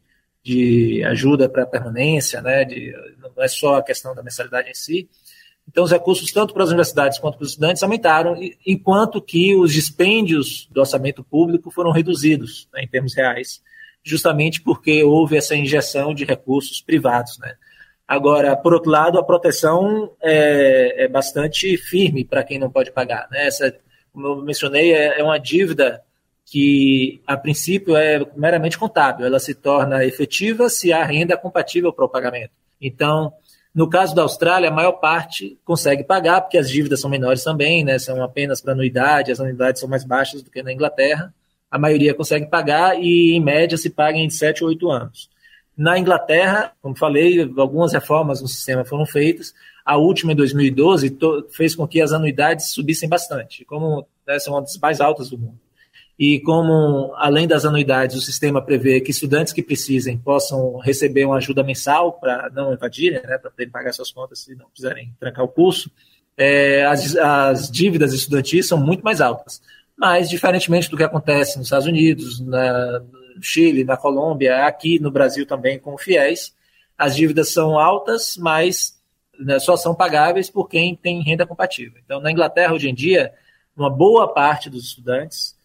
de 0.47 1.03
ajuda 1.03 1.49
para 1.49 1.65
permanência, 1.65 2.41
né, 2.41 2.63
de, 2.63 2.95
não 3.19 3.43
é 3.43 3.49
só 3.49 3.75
a 3.75 3.83
questão 3.83 4.15
da 4.15 4.23
mensalidade 4.23 4.69
em 4.69 4.73
si. 4.73 5.09
Então, 5.67 5.83
os 5.83 5.91
recursos, 5.91 6.31
tanto 6.31 6.53
para 6.53 6.63
as 6.63 6.69
universidades 6.69 7.19
quanto 7.19 7.37
para 7.37 7.43
os 7.43 7.49
estudantes, 7.49 7.83
aumentaram, 7.83 8.39
enquanto 8.65 9.21
que 9.21 9.53
os 9.53 9.73
dispêndios 9.73 10.65
do 10.71 10.79
orçamento 10.79 11.21
público 11.21 11.69
foram 11.69 11.91
reduzidos, 11.91 12.69
né, 12.73 12.83
em 12.83 12.87
termos 12.87 13.13
reais, 13.13 13.61
justamente 14.01 14.61
porque 14.61 15.03
houve 15.03 15.35
essa 15.35 15.53
injeção 15.53 16.13
de 16.13 16.23
recursos 16.23 16.79
privados. 16.79 17.37
Né. 17.39 17.53
Agora, 18.07 18.55
por 18.55 18.73
outro 18.73 18.89
lado, 18.89 19.19
a 19.19 19.25
proteção 19.25 20.13
é, 20.21 21.03
é 21.03 21.07
bastante 21.09 21.75
firme 21.75 22.23
para 22.23 22.45
quem 22.45 22.57
não 22.57 22.71
pode 22.71 22.89
pagar. 22.93 23.27
Né. 23.29 23.47
Essa, 23.47 23.77
como 24.13 24.27
eu 24.27 24.41
mencionei, 24.41 24.93
é, 24.93 25.19
é 25.19 25.23
uma 25.25 25.37
dívida 25.37 26.01
que 26.49 27.21
a 27.27 27.35
princípio 27.35 27.97
é 27.97 28.25
meramente 28.33 28.77
contábil, 28.77 29.25
ela 29.25 29.37
se 29.37 29.53
torna 29.53 30.05
efetiva 30.05 30.69
se 30.69 30.93
a 30.93 31.03
renda 31.03 31.33
é 31.33 31.37
compatível 31.37 31.91
para 31.91 32.05
o 32.05 32.09
pagamento. 32.09 32.51
Então, 32.79 33.33
no 33.75 33.89
caso 33.89 34.15
da 34.15 34.21
Austrália, 34.21 34.69
a 34.69 34.73
maior 34.73 34.93
parte 34.93 35.59
consegue 35.65 36.05
pagar, 36.05 36.39
porque 36.39 36.57
as 36.57 36.69
dívidas 36.69 37.01
são 37.01 37.09
menores 37.09 37.43
também, 37.43 37.83
né, 37.83 37.99
são 37.99 38.23
apenas 38.23 38.61
para 38.61 38.71
anuidade, 38.71 39.29
as 39.29 39.41
anuidades 39.41 39.81
são 39.81 39.89
mais 39.89 40.05
baixas 40.05 40.41
do 40.41 40.49
que 40.49 40.63
na 40.63 40.71
Inglaterra. 40.71 41.33
A 41.69 41.77
maioria 41.77 42.13
consegue 42.13 42.45
pagar 42.45 42.97
e, 42.97 43.35
em 43.35 43.41
média, 43.41 43.77
se 43.77 43.89
paga 43.89 44.17
em 44.17 44.29
7 44.29 44.63
ou 44.63 44.69
8 44.69 44.89
anos. 44.89 45.29
Na 45.77 45.99
Inglaterra, 45.99 46.71
como 46.81 46.97
falei, 46.97 47.41
algumas 47.57 47.91
reformas 47.91 48.41
no 48.41 48.47
sistema 48.47 48.85
foram 48.85 49.05
feitas. 49.05 49.53
A 49.85 49.97
última, 49.97 50.31
em 50.31 50.35
2012, 50.35 51.17
fez 51.51 51.75
com 51.75 51.85
que 51.85 51.99
as 51.99 52.13
anuidades 52.13 52.71
subissem 52.71 53.09
bastante, 53.09 53.65
como 53.65 54.07
né, 54.25 54.39
são 54.39 54.53
uma 54.53 54.61
das 54.61 54.77
mais 54.77 55.01
altas 55.01 55.29
do 55.29 55.37
mundo. 55.37 55.66
E 56.19 56.39
como, 56.39 57.13
além 57.15 57.47
das 57.47 57.63
anuidades, 57.63 58.15
o 58.15 58.21
sistema 58.21 58.59
prevê 58.59 58.99
que 58.99 59.11
estudantes 59.11 59.53
que 59.53 59.61
precisem 59.61 60.17
possam 60.17 60.77
receber 60.79 61.25
uma 61.25 61.37
ajuda 61.37 61.63
mensal 61.63 62.13
para 62.13 62.49
não 62.49 62.73
evadirem, 62.73 63.21
né, 63.21 63.37
para 63.37 63.51
poderem 63.51 63.71
pagar 63.71 63.93
suas 63.93 64.11
contas 64.11 64.39
se 64.39 64.55
não 64.55 64.65
quiserem 64.73 65.13
trancar 65.19 65.45
o 65.45 65.47
curso, 65.47 65.91
é, 66.35 66.85
as, 66.85 67.15
as 67.15 67.71
dívidas 67.71 68.13
estudantis 68.13 68.67
são 68.67 68.79
muito 68.79 69.03
mais 69.03 69.21
altas. 69.21 69.61
Mas, 69.95 70.29
diferentemente 70.29 70.89
do 70.89 70.97
que 70.97 71.03
acontece 71.03 71.57
nos 71.57 71.67
Estados 71.67 71.87
Unidos, 71.87 72.39
na, 72.39 72.99
no 72.99 73.41
Chile, 73.43 73.83
na 73.83 73.97
Colômbia, 73.97 74.65
aqui 74.65 74.99
no 74.99 75.11
Brasil 75.11 75.45
também 75.45 75.77
com 75.77 75.93
o 75.93 75.97
FIES, 75.97 76.55
as 76.97 77.15
dívidas 77.15 77.53
são 77.53 77.79
altas, 77.79 78.37
mas 78.37 78.99
né, 79.39 79.59
só 79.59 79.77
são 79.77 79.93
pagáveis 79.93 80.49
por 80.49 80.67
quem 80.67 80.95
tem 80.95 81.21
renda 81.21 81.45
compatível. 81.45 81.99
Então, 82.03 82.19
na 82.19 82.31
Inglaterra, 82.31 82.73
hoje 82.73 82.89
em 82.89 82.93
dia, 82.93 83.33
uma 83.75 83.89
boa 83.89 84.27
parte 84.27 84.67
dos 84.67 84.85
estudantes 84.85 85.56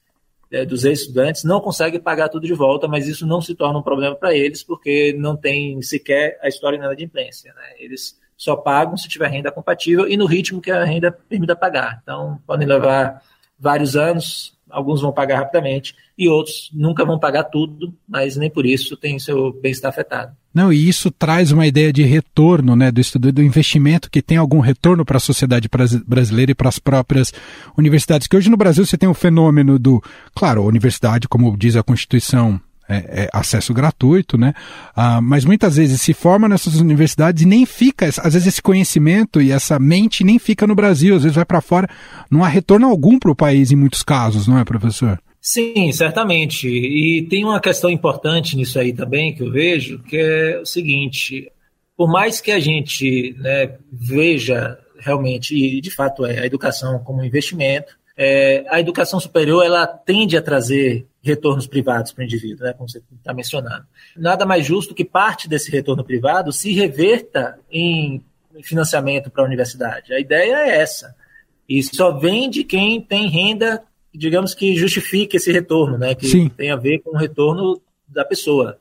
é, 0.52 0.66
dos 0.66 0.84
ex-estudantes 0.84 1.44
não 1.44 1.60
consegue 1.60 1.98
pagar 1.98 2.28
tudo 2.28 2.46
de 2.46 2.52
volta, 2.52 2.86
mas 2.86 3.08
isso 3.08 3.26
não 3.26 3.40
se 3.40 3.54
torna 3.54 3.78
um 3.78 3.82
problema 3.82 4.14
para 4.14 4.34
eles, 4.34 4.62
porque 4.62 5.14
não 5.18 5.34
tem 5.34 5.80
sequer 5.80 6.38
a 6.42 6.48
história 6.48 6.78
de 6.78 6.84
inadimplência. 6.84 7.52
Né? 7.54 7.62
Eles 7.78 8.20
só 8.36 8.54
pagam 8.54 8.96
se 8.96 9.08
tiver 9.08 9.28
renda 9.28 9.50
compatível 9.50 10.06
e 10.06 10.16
no 10.16 10.26
ritmo 10.26 10.60
que 10.60 10.70
a 10.70 10.84
renda 10.84 11.10
permita 11.10 11.56
pagar. 11.56 12.00
Então, 12.02 12.38
podem 12.46 12.68
levar 12.68 13.22
vários 13.58 13.96
anos, 13.96 14.58
alguns 14.72 15.00
vão 15.00 15.12
pagar 15.12 15.38
rapidamente 15.38 15.94
e 16.16 16.28
outros 16.28 16.70
nunca 16.72 17.04
vão 17.04 17.18
pagar 17.18 17.44
tudo, 17.44 17.94
mas 18.08 18.36
nem 18.36 18.50
por 18.50 18.66
isso 18.66 18.96
tem 18.96 19.18
seu 19.18 19.52
bem-estar 19.52 19.90
afetado. 19.90 20.32
Não, 20.54 20.72
e 20.72 20.88
isso 20.88 21.10
traz 21.10 21.50
uma 21.50 21.66
ideia 21.66 21.92
de 21.92 22.02
retorno, 22.02 22.76
né, 22.76 22.90
do 22.90 23.00
estudo 23.00 23.32
do 23.32 23.42
investimento 23.42 24.10
que 24.10 24.20
tem 24.20 24.36
algum 24.36 24.60
retorno 24.60 25.04
para 25.04 25.16
a 25.16 25.20
sociedade 25.20 25.68
brasileira 26.06 26.52
e 26.52 26.54
para 26.54 26.68
as 26.68 26.78
próprias 26.78 27.32
universidades. 27.76 28.26
Que 28.26 28.36
hoje 28.36 28.50
no 28.50 28.56
Brasil 28.56 28.84
você 28.84 28.98
tem 28.98 29.08
o 29.08 29.14
fenômeno 29.14 29.78
do, 29.78 30.02
claro, 30.34 30.62
a 30.62 30.66
universidade, 30.66 31.26
como 31.26 31.56
diz 31.56 31.76
a 31.76 31.82
Constituição, 31.82 32.60
é, 32.88 33.24
é 33.24 33.28
acesso 33.32 33.72
gratuito, 33.72 34.36
né? 34.36 34.54
Ah, 34.94 35.20
mas 35.20 35.44
muitas 35.44 35.76
vezes 35.76 36.00
se 36.00 36.12
forma 36.12 36.48
nessas 36.48 36.76
universidades 36.76 37.42
e 37.42 37.46
nem 37.46 37.64
fica, 37.64 38.06
às 38.06 38.34
vezes 38.34 38.46
esse 38.46 38.62
conhecimento 38.62 39.40
e 39.40 39.50
essa 39.50 39.78
mente 39.78 40.24
nem 40.24 40.38
fica 40.38 40.66
no 40.66 40.74
Brasil, 40.74 41.16
às 41.16 41.22
vezes 41.22 41.36
vai 41.36 41.44
para 41.44 41.60
fora, 41.60 41.88
não 42.30 42.44
há 42.44 42.48
retorno 42.48 42.88
algum 42.88 43.18
para 43.18 43.30
o 43.30 43.36
país 43.36 43.70
em 43.70 43.76
muitos 43.76 44.02
casos, 44.02 44.46
não 44.46 44.58
é, 44.58 44.64
professor? 44.64 45.20
Sim, 45.40 45.90
certamente. 45.92 46.68
E 46.68 47.26
tem 47.28 47.44
uma 47.44 47.60
questão 47.60 47.90
importante 47.90 48.56
nisso 48.56 48.78
aí 48.78 48.92
também 48.92 49.34
que 49.34 49.42
eu 49.42 49.50
vejo, 49.50 49.98
que 50.04 50.16
é 50.16 50.60
o 50.60 50.66
seguinte: 50.66 51.50
por 51.96 52.08
mais 52.08 52.40
que 52.40 52.52
a 52.52 52.60
gente 52.60 53.34
né, 53.40 53.72
veja 53.90 54.78
realmente, 55.02 55.54
e 55.54 55.80
de 55.80 55.90
fato 55.90 56.24
é, 56.24 56.40
a 56.40 56.46
educação 56.46 57.00
como 57.00 57.24
investimento. 57.24 57.96
É, 58.16 58.64
a 58.68 58.78
educação 58.78 59.18
superior 59.18 59.64
ela 59.64 59.86
tende 59.86 60.36
a 60.36 60.42
trazer 60.42 61.06
retornos 61.22 61.66
privados 61.66 62.12
para 62.12 62.22
o 62.22 62.24
indivíduo, 62.24 62.64
né, 62.66 62.72
como 62.72 62.88
você 62.88 63.00
está 63.16 63.32
mencionando. 63.32 63.86
Nada 64.16 64.44
mais 64.44 64.66
justo 64.66 64.94
que 64.94 65.04
parte 65.04 65.48
desse 65.48 65.70
retorno 65.70 66.04
privado 66.04 66.52
se 66.52 66.72
reverta 66.72 67.58
em 67.70 68.22
financiamento 68.62 69.30
para 69.30 69.42
a 69.42 69.46
universidade. 69.46 70.12
A 70.12 70.20
ideia 70.20 70.56
é 70.56 70.80
essa. 70.80 71.14
E 71.68 71.82
só 71.82 72.10
vem 72.18 72.50
de 72.50 72.64
quem 72.64 73.00
tem 73.00 73.28
renda, 73.28 73.82
digamos 74.12 74.52
que 74.52 74.74
justifique 74.74 75.36
esse 75.36 75.52
retorno, 75.52 75.96
né, 75.96 76.14
que 76.14 76.26
Sim. 76.26 76.48
tem 76.48 76.70
a 76.70 76.76
ver 76.76 76.98
com 76.98 77.10
o 77.10 77.18
retorno 77.18 77.80
da 78.08 78.24
pessoa. 78.24 78.78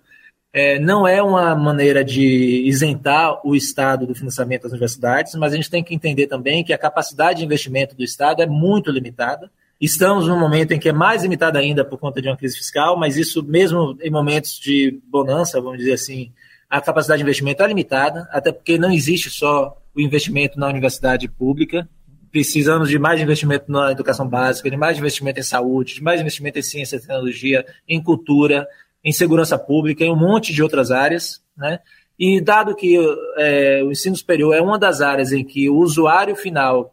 É, 0.54 0.78
não 0.80 1.08
é 1.08 1.24
uma 1.24 1.56
maneira 1.56 2.04
de 2.04 2.64
isentar 2.66 3.40
o 3.46 3.56
Estado 3.56 4.06
do 4.06 4.14
financiamento 4.14 4.64
das 4.64 4.72
universidades, 4.72 5.34
mas 5.36 5.54
a 5.54 5.56
gente 5.56 5.70
tem 5.70 5.82
que 5.84 5.96
entender 5.96 6.28
também 6.28 6.64
que 6.64 6.74
a 6.74 6.78
capacidade 6.78 7.40
de 7.40 7.46
investimento 7.46 7.96
do 7.96 8.04
Estado 8.04 8.42
é 8.42 8.46
muito 8.46 8.92
limitada. 8.92 9.50
Estamos 9.82 10.28
num 10.28 10.40
momento 10.40 10.74
em 10.74 10.80
que 10.80 10.90
é 10.90 10.94
mais 10.94 11.24
limitada 11.24 11.58
ainda 11.58 11.84
por 11.84 11.98
conta 11.98 12.22
de 12.22 12.28
uma 12.28 12.38
crise 12.38 12.56
fiscal, 12.56 12.96
mas 13.00 13.18
isso 13.18 13.42
mesmo 13.42 13.98
em 14.00 14.12
momentos 14.12 14.60
de 14.60 15.02
bonança, 15.10 15.60
vamos 15.60 15.80
dizer 15.80 15.94
assim, 15.94 16.32
a 16.70 16.80
capacidade 16.80 17.18
de 17.18 17.24
investimento 17.24 17.64
é 17.64 17.68
limitada, 17.68 18.30
até 18.32 18.52
porque 18.52 18.78
não 18.78 18.92
existe 18.92 19.32
só 19.32 19.76
o 19.96 20.00
investimento 20.00 20.60
na 20.60 20.68
universidade 20.68 21.28
pública. 21.28 21.90
Precisamos 22.32 22.90
de 22.90 23.00
mais 23.00 23.20
investimento 23.20 23.72
na 23.72 23.92
educação 23.92 24.30
básica, 24.30 24.70
de 24.70 24.78
mais 24.78 25.00
investimento 25.00 25.40
em 25.40 25.44
saúde, 25.44 25.96
de 25.96 26.04
mais 26.04 26.22
investimento 26.22 26.60
em 26.60 26.62
ciência 26.62 26.98
e 26.98 27.00
tecnologia, 27.00 27.66
em 27.90 28.02
cultura, 28.02 28.68
em 29.04 29.12
segurança 29.12 29.58
pública, 29.58 30.06
em 30.06 30.12
um 30.12 30.16
monte 30.16 30.54
de 30.54 30.62
outras 30.62 30.92
áreas, 30.92 31.42
né? 31.58 31.80
E 32.20 32.40
dado 32.40 32.76
que 32.76 32.96
é, 33.36 33.82
o 33.84 33.92
ensino 33.92 34.16
superior 34.16 34.54
é 34.54 34.62
uma 34.62 34.78
das 34.78 35.02
áreas 35.02 35.32
em 35.32 35.44
que 35.44 35.68
o 35.72 35.78
usuário 35.78 36.36
final 36.36 36.92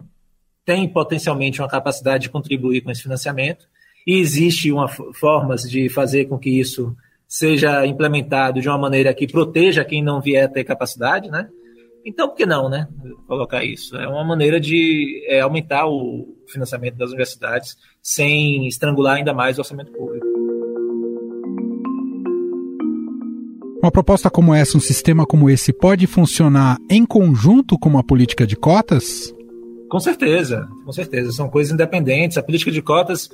tem 0.68 0.86
potencialmente 0.86 1.62
uma 1.62 1.68
capacidade 1.68 2.24
de 2.24 2.28
contribuir 2.28 2.82
com 2.82 2.90
esse 2.90 3.02
financiamento, 3.02 3.66
e 4.06 4.18
existe 4.18 4.70
uma 4.70 4.86
formas 4.86 5.62
de 5.62 5.88
fazer 5.88 6.26
com 6.26 6.38
que 6.38 6.50
isso 6.60 6.94
seja 7.26 7.86
implementado 7.86 8.60
de 8.60 8.68
uma 8.68 8.76
maneira 8.76 9.14
que 9.14 9.26
proteja 9.26 9.82
quem 9.82 10.04
não 10.04 10.20
vier 10.20 10.44
a 10.44 10.48
ter 10.48 10.64
capacidade, 10.64 11.30
né? 11.30 11.48
Então, 12.04 12.28
por 12.28 12.36
que 12.36 12.44
não, 12.44 12.68
né? 12.68 12.86
Colocar 13.26 13.64
isso. 13.64 13.96
É 13.96 14.06
uma 14.06 14.22
maneira 14.22 14.60
de 14.60 15.24
é, 15.26 15.40
aumentar 15.40 15.86
o 15.86 16.36
financiamento 16.46 16.96
das 16.96 17.08
universidades 17.08 17.74
sem 18.02 18.66
estrangular 18.66 19.16
ainda 19.16 19.32
mais 19.32 19.56
o 19.56 19.62
orçamento 19.62 19.90
público. 19.90 20.26
Uma 23.82 23.90
proposta 23.90 24.28
como 24.28 24.52
essa, 24.52 24.76
um 24.76 24.80
sistema 24.80 25.24
como 25.24 25.48
esse, 25.48 25.72
pode 25.72 26.06
funcionar 26.06 26.76
em 26.90 27.06
conjunto 27.06 27.78
com 27.78 27.88
uma 27.88 28.04
política 28.04 28.46
de 28.46 28.54
cotas? 28.54 29.37
Com 29.88 30.00
certeza, 30.00 30.68
com 30.84 30.92
certeza. 30.92 31.32
São 31.32 31.48
coisas 31.48 31.72
independentes. 31.72 32.36
A 32.36 32.42
política 32.42 32.70
de 32.70 32.82
cotas 32.82 33.28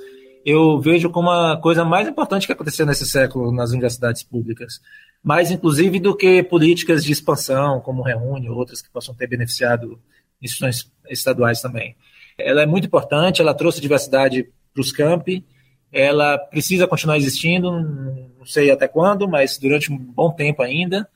eu 0.45 0.79
vejo 0.79 1.09
como 1.09 1.31
a 1.31 1.57
coisa 1.59 1.83
mais 1.83 2.07
importante 2.07 2.45
que 2.45 2.53
aconteceu 2.53 2.85
nesse 2.85 3.05
século 3.05 3.51
nas 3.51 3.71
universidades 3.71 4.21
públicas. 4.21 4.79
Mais, 5.23 5.49
inclusive, 5.49 5.99
do 5.99 6.15
que 6.15 6.43
políticas 6.43 7.03
de 7.03 7.11
expansão, 7.11 7.81
como 7.81 8.03
Reúne, 8.03 8.47
outras 8.47 8.79
que 8.79 8.91
possam 8.91 9.15
ter 9.15 9.25
beneficiado 9.25 9.99
instituições 10.39 10.91
estaduais 11.09 11.61
também. 11.61 11.95
Ela 12.37 12.61
é 12.61 12.65
muito 12.67 12.85
importante, 12.85 13.41
ela 13.41 13.55
trouxe 13.55 13.81
diversidade 13.81 14.47
para 14.71 14.81
os 14.81 14.91
campi, 14.91 15.43
ela 15.91 16.37
precisa 16.37 16.85
continuar 16.85 17.17
existindo, 17.17 17.71
não 18.37 18.45
sei 18.45 18.69
até 18.69 18.87
quando, 18.87 19.27
mas 19.27 19.57
durante 19.57 19.91
um 19.91 19.97
bom 19.97 20.29
tempo 20.31 20.61
ainda. 20.61 21.07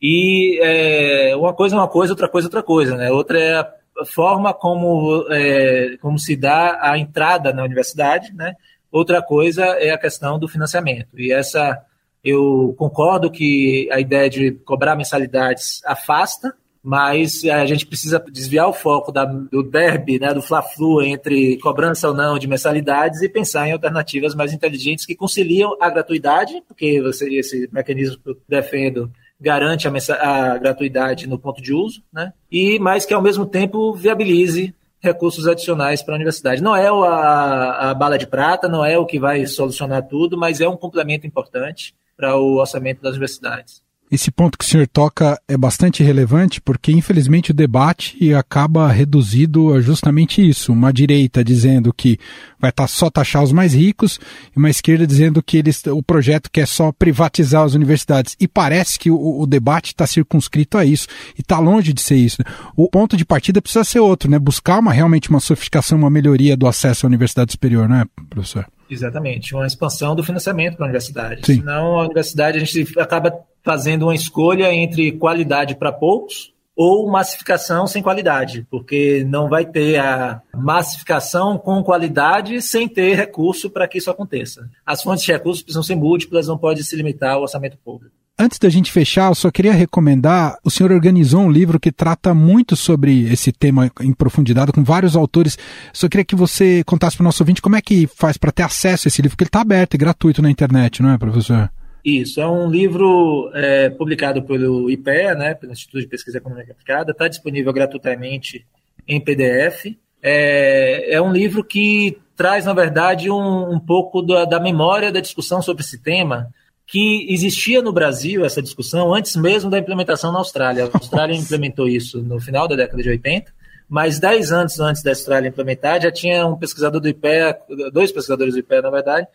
E 0.00 0.56
é, 0.62 1.34
uma 1.34 1.52
coisa 1.52 1.74
é 1.74 1.78
uma 1.78 1.88
coisa, 1.88 2.12
outra 2.12 2.28
coisa 2.28 2.46
é 2.46 2.48
outra 2.48 2.62
coisa, 2.62 2.96
né? 2.96 3.10
Outra 3.10 3.40
é 3.40 3.54
a 3.56 3.72
forma 4.06 4.54
como, 4.54 5.26
é, 5.30 5.96
como 6.00 6.18
se 6.18 6.36
dá 6.36 6.78
a 6.80 6.98
entrada 6.98 7.52
na 7.52 7.64
universidade, 7.64 8.32
né? 8.34 8.54
Outra 8.90 9.22
coisa 9.22 9.64
é 9.64 9.90
a 9.90 9.98
questão 9.98 10.38
do 10.38 10.48
financiamento. 10.48 11.08
E 11.18 11.32
essa, 11.32 11.78
eu 12.24 12.74
concordo 12.78 13.30
que 13.30 13.88
a 13.92 14.00
ideia 14.00 14.30
de 14.30 14.52
cobrar 14.64 14.96
mensalidades 14.96 15.80
afasta, 15.84 16.54
mas 16.82 17.44
a 17.44 17.66
gente 17.66 17.84
precisa 17.84 18.18
desviar 18.30 18.68
o 18.68 18.72
foco 18.72 19.12
da, 19.12 19.24
do 19.24 19.62
derby, 19.62 20.18
né, 20.18 20.32
do 20.32 20.40
fla-flu 20.40 21.02
entre 21.02 21.58
cobrança 21.58 22.08
ou 22.08 22.14
não 22.14 22.38
de 22.38 22.46
mensalidades 22.46 23.20
e 23.20 23.28
pensar 23.28 23.68
em 23.68 23.72
alternativas 23.72 24.34
mais 24.34 24.52
inteligentes 24.52 25.04
que 25.04 25.14
conciliam 25.14 25.76
a 25.80 25.90
gratuidade, 25.90 26.62
porque 26.66 27.02
você, 27.02 27.28
esse 27.34 27.68
mecanismo 27.72 28.18
que 28.22 28.30
eu 28.30 28.38
defendo 28.48 29.10
garante 29.40 29.86
a, 29.86 29.92
a 29.92 30.58
gratuidade 30.58 31.26
no 31.26 31.38
ponto 31.38 31.62
de 31.62 31.72
uso, 31.72 32.02
né, 32.12 32.32
e 32.50 32.78
mas 32.78 33.06
que 33.06 33.14
ao 33.14 33.22
mesmo 33.22 33.46
tempo 33.46 33.92
viabilize 33.94 34.74
recursos 35.00 35.46
adicionais 35.46 36.02
para 36.02 36.14
a 36.14 36.16
universidade. 36.16 36.62
Não 36.62 36.74
é 36.74 36.88
a, 36.88 37.90
a 37.90 37.94
bala 37.94 38.18
de 38.18 38.26
prata, 38.26 38.68
não 38.68 38.84
é 38.84 38.98
o 38.98 39.06
que 39.06 39.18
vai 39.18 39.46
solucionar 39.46 40.02
tudo, 40.06 40.36
mas 40.36 40.60
é 40.60 40.68
um 40.68 40.76
complemento 40.76 41.26
importante 41.26 41.94
para 42.16 42.36
o 42.36 42.56
orçamento 42.56 43.00
das 43.00 43.12
universidades. 43.12 43.82
Esse 44.10 44.30
ponto 44.30 44.56
que 44.56 44.64
o 44.64 44.68
senhor 44.68 44.86
toca 44.86 45.38
é 45.46 45.56
bastante 45.56 46.02
relevante 46.02 46.60
porque, 46.60 46.90
infelizmente, 46.90 47.50
o 47.50 47.54
debate 47.54 48.32
acaba 48.32 48.90
reduzido 48.90 49.74
a 49.74 49.80
justamente 49.80 50.46
isso. 50.46 50.72
Uma 50.72 50.92
direita 50.92 51.44
dizendo 51.44 51.92
que 51.92 52.18
vai 52.58 52.72
só 52.88 53.10
taxar 53.10 53.42
os 53.42 53.52
mais 53.52 53.74
ricos 53.74 54.18
e 54.54 54.58
uma 54.58 54.70
esquerda 54.70 55.06
dizendo 55.06 55.42
que 55.42 55.58
eles, 55.58 55.84
o 55.86 56.02
projeto 56.02 56.50
quer 56.50 56.66
só 56.66 56.90
privatizar 56.90 57.64
as 57.64 57.74
universidades. 57.74 58.34
E 58.40 58.48
parece 58.48 58.98
que 58.98 59.10
o, 59.10 59.40
o 59.40 59.46
debate 59.46 59.88
está 59.88 60.06
circunscrito 60.06 60.78
a 60.78 60.84
isso 60.84 61.06
e 61.36 61.42
está 61.42 61.58
longe 61.58 61.92
de 61.92 62.00
ser 62.00 62.16
isso. 62.16 62.38
O 62.74 62.88
ponto 62.88 63.16
de 63.16 63.26
partida 63.26 63.60
precisa 63.60 63.84
ser 63.84 64.00
outro, 64.00 64.30
né? 64.30 64.38
Buscar 64.38 64.78
uma, 64.78 64.92
realmente 64.92 65.28
uma 65.28 65.40
sofisticação, 65.40 65.98
uma 65.98 66.10
melhoria 66.10 66.56
do 66.56 66.66
acesso 66.66 67.04
à 67.04 67.08
universidade 67.08 67.52
superior, 67.52 67.86
não 67.88 67.96
é, 67.96 68.04
professor? 68.30 68.66
Exatamente, 68.90 69.54
uma 69.54 69.66
expansão 69.66 70.16
do 70.16 70.24
financiamento 70.24 70.76
para 70.76 70.86
a 70.86 70.88
universidade. 70.88 71.44
Sim. 71.44 71.56
Senão 71.56 71.98
a 71.98 72.04
universidade 72.04 72.56
a 72.56 72.64
gente 72.64 72.98
acaba 72.98 73.30
fazendo 73.68 74.04
uma 74.04 74.14
escolha 74.14 74.72
entre 74.72 75.12
qualidade 75.12 75.74
para 75.74 75.92
poucos 75.92 76.54
ou 76.74 77.06
massificação 77.10 77.86
sem 77.86 78.02
qualidade, 78.02 78.66
porque 78.70 79.26
não 79.28 79.46
vai 79.46 79.66
ter 79.66 79.98
a 79.98 80.40
massificação 80.54 81.58
com 81.58 81.84
qualidade 81.84 82.62
sem 82.62 82.88
ter 82.88 83.14
recurso 83.14 83.68
para 83.68 83.86
que 83.86 83.98
isso 83.98 84.10
aconteça. 84.10 84.70
As 84.86 85.02
fontes 85.02 85.22
de 85.22 85.32
recursos 85.32 85.62
precisam 85.62 85.82
ser 85.82 85.96
múltiplas, 85.96 86.48
não 86.48 86.56
pode 86.56 86.82
se 86.82 86.96
limitar 86.96 87.34
ao 87.34 87.42
orçamento 87.42 87.76
público. 87.84 88.14
Antes 88.38 88.58
da 88.58 88.70
gente 88.70 88.90
fechar, 88.90 89.30
eu 89.30 89.34
só 89.34 89.50
queria 89.50 89.74
recomendar: 89.74 90.56
o 90.64 90.70
senhor 90.70 90.90
organizou 90.90 91.42
um 91.42 91.50
livro 91.50 91.78
que 91.78 91.92
trata 91.92 92.32
muito 92.32 92.74
sobre 92.74 93.30
esse 93.30 93.52
tema 93.52 93.90
em 94.00 94.14
profundidade, 94.14 94.72
com 94.72 94.82
vários 94.82 95.14
autores. 95.14 95.58
Só 95.92 96.08
queria 96.08 96.24
que 96.24 96.36
você 96.36 96.82
contasse 96.84 97.18
para 97.18 97.24
o 97.24 97.26
nosso 97.26 97.42
ouvinte 97.42 97.60
como 97.60 97.76
é 97.76 97.82
que 97.82 98.06
faz 98.06 98.38
para 98.38 98.50
ter 98.50 98.62
acesso 98.62 99.06
a 99.06 99.08
esse 99.08 99.20
livro, 99.20 99.36
porque 99.36 99.44
ele 99.44 99.48
está 99.48 99.60
aberto 99.60 99.92
e 99.92 99.98
gratuito 99.98 100.40
na 100.40 100.50
internet, 100.50 101.02
não 101.02 101.10
é, 101.10 101.18
professor? 101.18 101.70
Isso, 102.04 102.40
é 102.40 102.46
um 102.46 102.70
livro 102.70 103.50
é, 103.54 103.90
publicado 103.90 104.42
pelo 104.42 104.90
IPEA, 104.90 105.34
né, 105.34 105.54
pelo 105.54 105.72
Instituto 105.72 106.00
de 106.00 106.06
Pesquisa 106.06 106.38
Econômica 106.38 106.72
Aplicada, 106.72 107.12
está 107.12 107.28
disponível 107.28 107.72
gratuitamente 107.72 108.64
em 109.06 109.20
PDF. 109.20 109.96
É, 110.22 111.14
é, 111.14 111.20
um 111.20 111.32
livro 111.32 111.64
que 111.64 112.18
traz, 112.36 112.64
na 112.64 112.72
verdade, 112.72 113.30
um, 113.30 113.72
um 113.72 113.80
pouco 113.80 114.22
da, 114.22 114.44
da, 114.44 114.60
memória 114.60 115.12
da 115.12 115.20
discussão 115.20 115.60
sobre 115.60 115.82
esse 115.82 115.98
tema, 115.98 116.48
que 116.86 117.26
existia 117.28 117.82
no 117.82 117.92
Brasil, 117.92 118.44
essa 118.44 118.62
discussão, 118.62 119.12
antes 119.12 119.36
mesmo 119.36 119.70
da 119.70 119.78
implementação 119.78 120.32
na 120.32 120.38
Austrália. 120.38 120.84
A 120.84 120.90
Austrália 120.96 121.36
implementou 121.36 121.86
isso 121.88 122.22
no 122.22 122.40
final 122.40 122.66
da 122.66 122.76
década 122.76 123.02
de 123.02 123.08
80, 123.10 123.52
mas 123.88 124.18
10 124.18 124.52
anos 124.52 124.80
antes 124.80 125.02
da 125.02 125.10
Austrália 125.10 125.48
implementar, 125.48 126.00
já 126.00 126.10
tinha 126.10 126.46
um 126.46 126.56
pesquisador 126.56 127.00
do 127.00 127.08
IPEA, 127.08 127.58
dois 127.92 128.12
pesquisadores 128.12 128.54
do 128.54 128.60
IPEA, 128.60 128.82
na 128.82 128.90
verdade, 128.90 129.26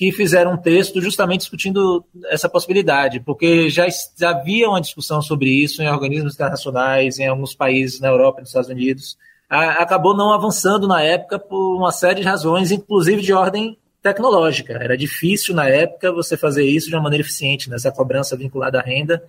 que 0.00 0.10
fizeram 0.12 0.54
um 0.54 0.56
texto 0.56 0.98
justamente 0.98 1.40
discutindo 1.40 2.02
essa 2.30 2.48
possibilidade, 2.48 3.20
porque 3.20 3.68
já, 3.68 3.86
já 4.16 4.30
havia 4.30 4.66
uma 4.66 4.80
discussão 4.80 5.20
sobre 5.20 5.50
isso 5.50 5.82
em 5.82 5.88
organismos 5.90 6.32
internacionais, 6.32 7.18
em 7.18 7.26
alguns 7.26 7.54
países 7.54 8.00
na 8.00 8.08
Europa 8.08 8.38
e 8.38 8.40
nos 8.40 8.48
Estados 8.48 8.70
Unidos. 8.70 9.18
A, 9.46 9.82
acabou 9.82 10.16
não 10.16 10.32
avançando 10.32 10.88
na 10.88 11.02
época 11.02 11.38
por 11.38 11.76
uma 11.76 11.92
série 11.92 12.22
de 12.22 12.26
razões, 12.26 12.70
inclusive 12.72 13.20
de 13.20 13.34
ordem 13.34 13.76
tecnológica. 14.02 14.72
Era 14.72 14.96
difícil 14.96 15.54
na 15.54 15.68
época 15.68 16.10
você 16.10 16.34
fazer 16.34 16.64
isso 16.64 16.88
de 16.88 16.94
uma 16.94 17.02
maneira 17.02 17.22
eficiente, 17.22 17.68
nessa 17.68 17.90
né? 17.90 17.94
cobrança 17.94 18.34
vinculada 18.38 18.78
à 18.78 18.82
renda 18.82 19.22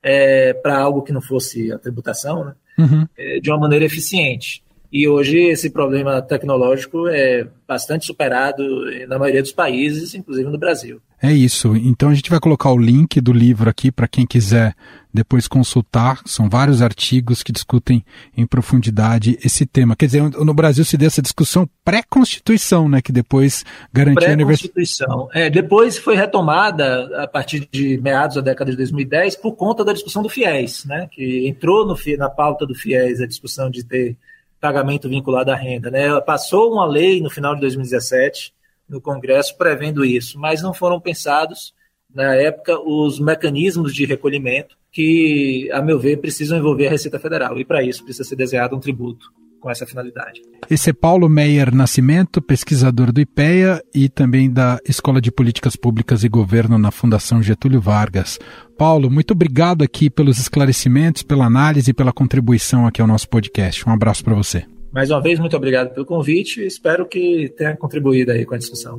é, 0.00 0.54
para 0.54 0.78
algo 0.78 1.02
que 1.02 1.12
não 1.12 1.20
fosse 1.20 1.72
a 1.72 1.78
tributação, 1.80 2.44
né? 2.44 2.54
uhum. 2.78 3.08
é, 3.18 3.40
de 3.40 3.50
uma 3.50 3.58
maneira 3.58 3.84
eficiente. 3.84 4.62
E 4.92 5.08
hoje 5.08 5.38
esse 5.38 5.70
problema 5.70 6.20
tecnológico 6.20 7.08
é 7.08 7.46
bastante 7.66 8.04
superado 8.04 8.62
na 9.08 9.18
maioria 9.18 9.40
dos 9.40 9.52
países, 9.52 10.14
inclusive 10.14 10.50
no 10.50 10.58
Brasil. 10.58 11.00
É 11.22 11.32
isso. 11.32 11.74
Então 11.76 12.10
a 12.10 12.14
gente 12.14 12.28
vai 12.28 12.38
colocar 12.38 12.70
o 12.70 12.76
link 12.76 13.20
do 13.20 13.32
livro 13.32 13.70
aqui 13.70 13.90
para 13.90 14.06
quem 14.06 14.26
quiser 14.26 14.74
depois 15.14 15.48
consultar. 15.48 16.20
São 16.26 16.50
vários 16.50 16.82
artigos 16.82 17.42
que 17.42 17.52
discutem 17.52 18.04
em 18.36 18.44
profundidade 18.44 19.38
esse 19.42 19.64
tema. 19.64 19.96
Quer 19.96 20.06
dizer, 20.06 20.22
no 20.22 20.52
Brasil 20.52 20.84
se 20.84 20.96
deu 20.96 21.06
essa 21.06 21.22
discussão 21.22 21.66
pré-constituição, 21.84 22.88
né, 22.88 23.00
que 23.00 23.12
depois 23.12 23.64
garantia 23.92 24.30
a 24.30 24.32
universidade. 24.32 25.28
É, 25.32 25.48
depois 25.48 25.96
foi 25.96 26.16
retomada 26.16 27.22
a 27.22 27.26
partir 27.26 27.68
de 27.70 27.98
meados 27.98 28.36
da 28.36 28.42
década 28.42 28.70
de 28.72 28.76
2010 28.76 29.36
por 29.36 29.52
conta 29.52 29.84
da 29.84 29.92
discussão 29.92 30.22
do 30.22 30.28
FIES, 30.28 30.84
né, 30.84 31.08
que 31.10 31.46
entrou 31.46 31.86
no, 31.86 31.96
na 32.18 32.28
pauta 32.28 32.66
do 32.66 32.74
FIES 32.74 33.20
a 33.20 33.26
discussão 33.26 33.70
de 33.70 33.84
ter 33.84 34.16
pagamento 34.62 35.08
vinculado 35.08 35.50
à 35.50 35.56
renda. 35.56 35.90
Né? 35.90 36.18
Passou 36.20 36.72
uma 36.72 36.86
lei 36.86 37.20
no 37.20 37.28
final 37.28 37.52
de 37.56 37.60
2017 37.62 38.54
no 38.88 39.00
Congresso 39.00 39.58
prevendo 39.58 40.04
isso, 40.04 40.38
mas 40.38 40.62
não 40.62 40.72
foram 40.72 41.00
pensados 41.00 41.74
na 42.14 42.36
época 42.36 42.78
os 42.78 43.18
mecanismos 43.18 43.92
de 43.92 44.04
recolhimento 44.04 44.76
que, 44.92 45.68
a 45.72 45.82
meu 45.82 45.98
ver, 45.98 46.18
precisam 46.18 46.58
envolver 46.58 46.86
a 46.86 46.90
Receita 46.90 47.18
Federal. 47.18 47.58
E 47.58 47.64
para 47.64 47.82
isso 47.82 48.04
precisa 48.04 48.28
ser 48.28 48.36
desenhado 48.36 48.76
um 48.76 48.80
tributo 48.80 49.32
com 49.62 49.70
essa 49.70 49.86
finalidade. 49.86 50.42
Esse 50.68 50.90
é 50.90 50.92
Paulo 50.92 51.28
Meyer 51.28 51.74
Nascimento, 51.74 52.42
pesquisador 52.42 53.12
do 53.12 53.20
IPEA 53.20 53.82
e 53.94 54.08
também 54.08 54.50
da 54.50 54.78
Escola 54.86 55.20
de 55.20 55.30
Políticas 55.30 55.76
Públicas 55.76 56.24
e 56.24 56.28
Governo 56.28 56.76
na 56.76 56.90
Fundação 56.90 57.42
Getúlio 57.42 57.80
Vargas. 57.80 58.38
Paulo, 58.76 59.08
muito 59.08 59.30
obrigado 59.30 59.82
aqui 59.82 60.10
pelos 60.10 60.38
esclarecimentos, 60.38 61.22
pela 61.22 61.46
análise 61.46 61.92
e 61.92 61.94
pela 61.94 62.12
contribuição 62.12 62.86
aqui 62.86 63.00
ao 63.00 63.06
nosso 63.06 63.28
podcast. 63.28 63.88
Um 63.88 63.92
abraço 63.92 64.24
para 64.24 64.34
você. 64.34 64.64
Mais 64.92 65.10
uma 65.10 65.22
vez, 65.22 65.38
muito 65.38 65.56
obrigado 65.56 65.94
pelo 65.94 66.04
convite 66.04 66.60
e 66.60 66.66
espero 66.66 67.06
que 67.06 67.54
tenha 67.56 67.76
contribuído 67.76 68.32
aí 68.32 68.44
com 68.44 68.54
a 68.54 68.58
discussão. 68.58 68.98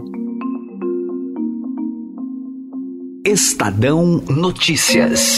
Estadão 3.26 4.24
Notícias. 4.30 5.38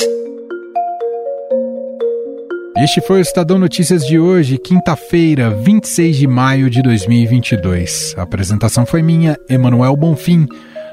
Este 2.78 3.00
foi 3.00 3.20
o 3.20 3.22
Estadão 3.22 3.58
Notícias 3.58 4.06
de 4.06 4.20
hoje, 4.20 4.58
quinta-feira, 4.58 5.50
26 5.50 6.18
de 6.18 6.28
maio 6.28 6.70
de 6.70 6.82
2022. 6.82 8.14
A 8.18 8.24
apresentação 8.24 8.86
foi 8.86 9.02
minha, 9.02 9.38
Emanuel 9.50 9.96
Bonfim. 9.96 10.46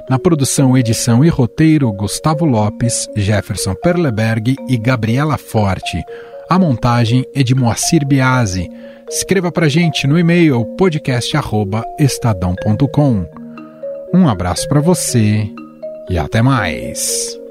Na 0.08 0.16
produção, 0.16 0.78
edição 0.78 1.24
e 1.24 1.28
roteiro, 1.28 1.92
Gustavo 1.92 2.44
Lopes, 2.44 3.08
Jefferson 3.16 3.74
Perleberg 3.74 4.54
e 4.68 4.76
Gabriela 4.76 5.36
Forte. 5.36 6.00
A 6.48 6.56
montagem 6.56 7.24
é 7.34 7.42
de 7.42 7.52
Moacir 7.52 8.06
Biasi. 8.06 8.70
Escreva 9.10 9.50
para 9.50 9.68
gente 9.68 10.06
no 10.06 10.16
e-mail 10.16 10.64
podcast@estadão.com. 10.76 13.26
Um 14.14 14.28
abraço 14.28 14.68
para 14.68 14.80
você 14.80 15.48
e 16.08 16.16
até 16.16 16.42
mais. 16.42 17.41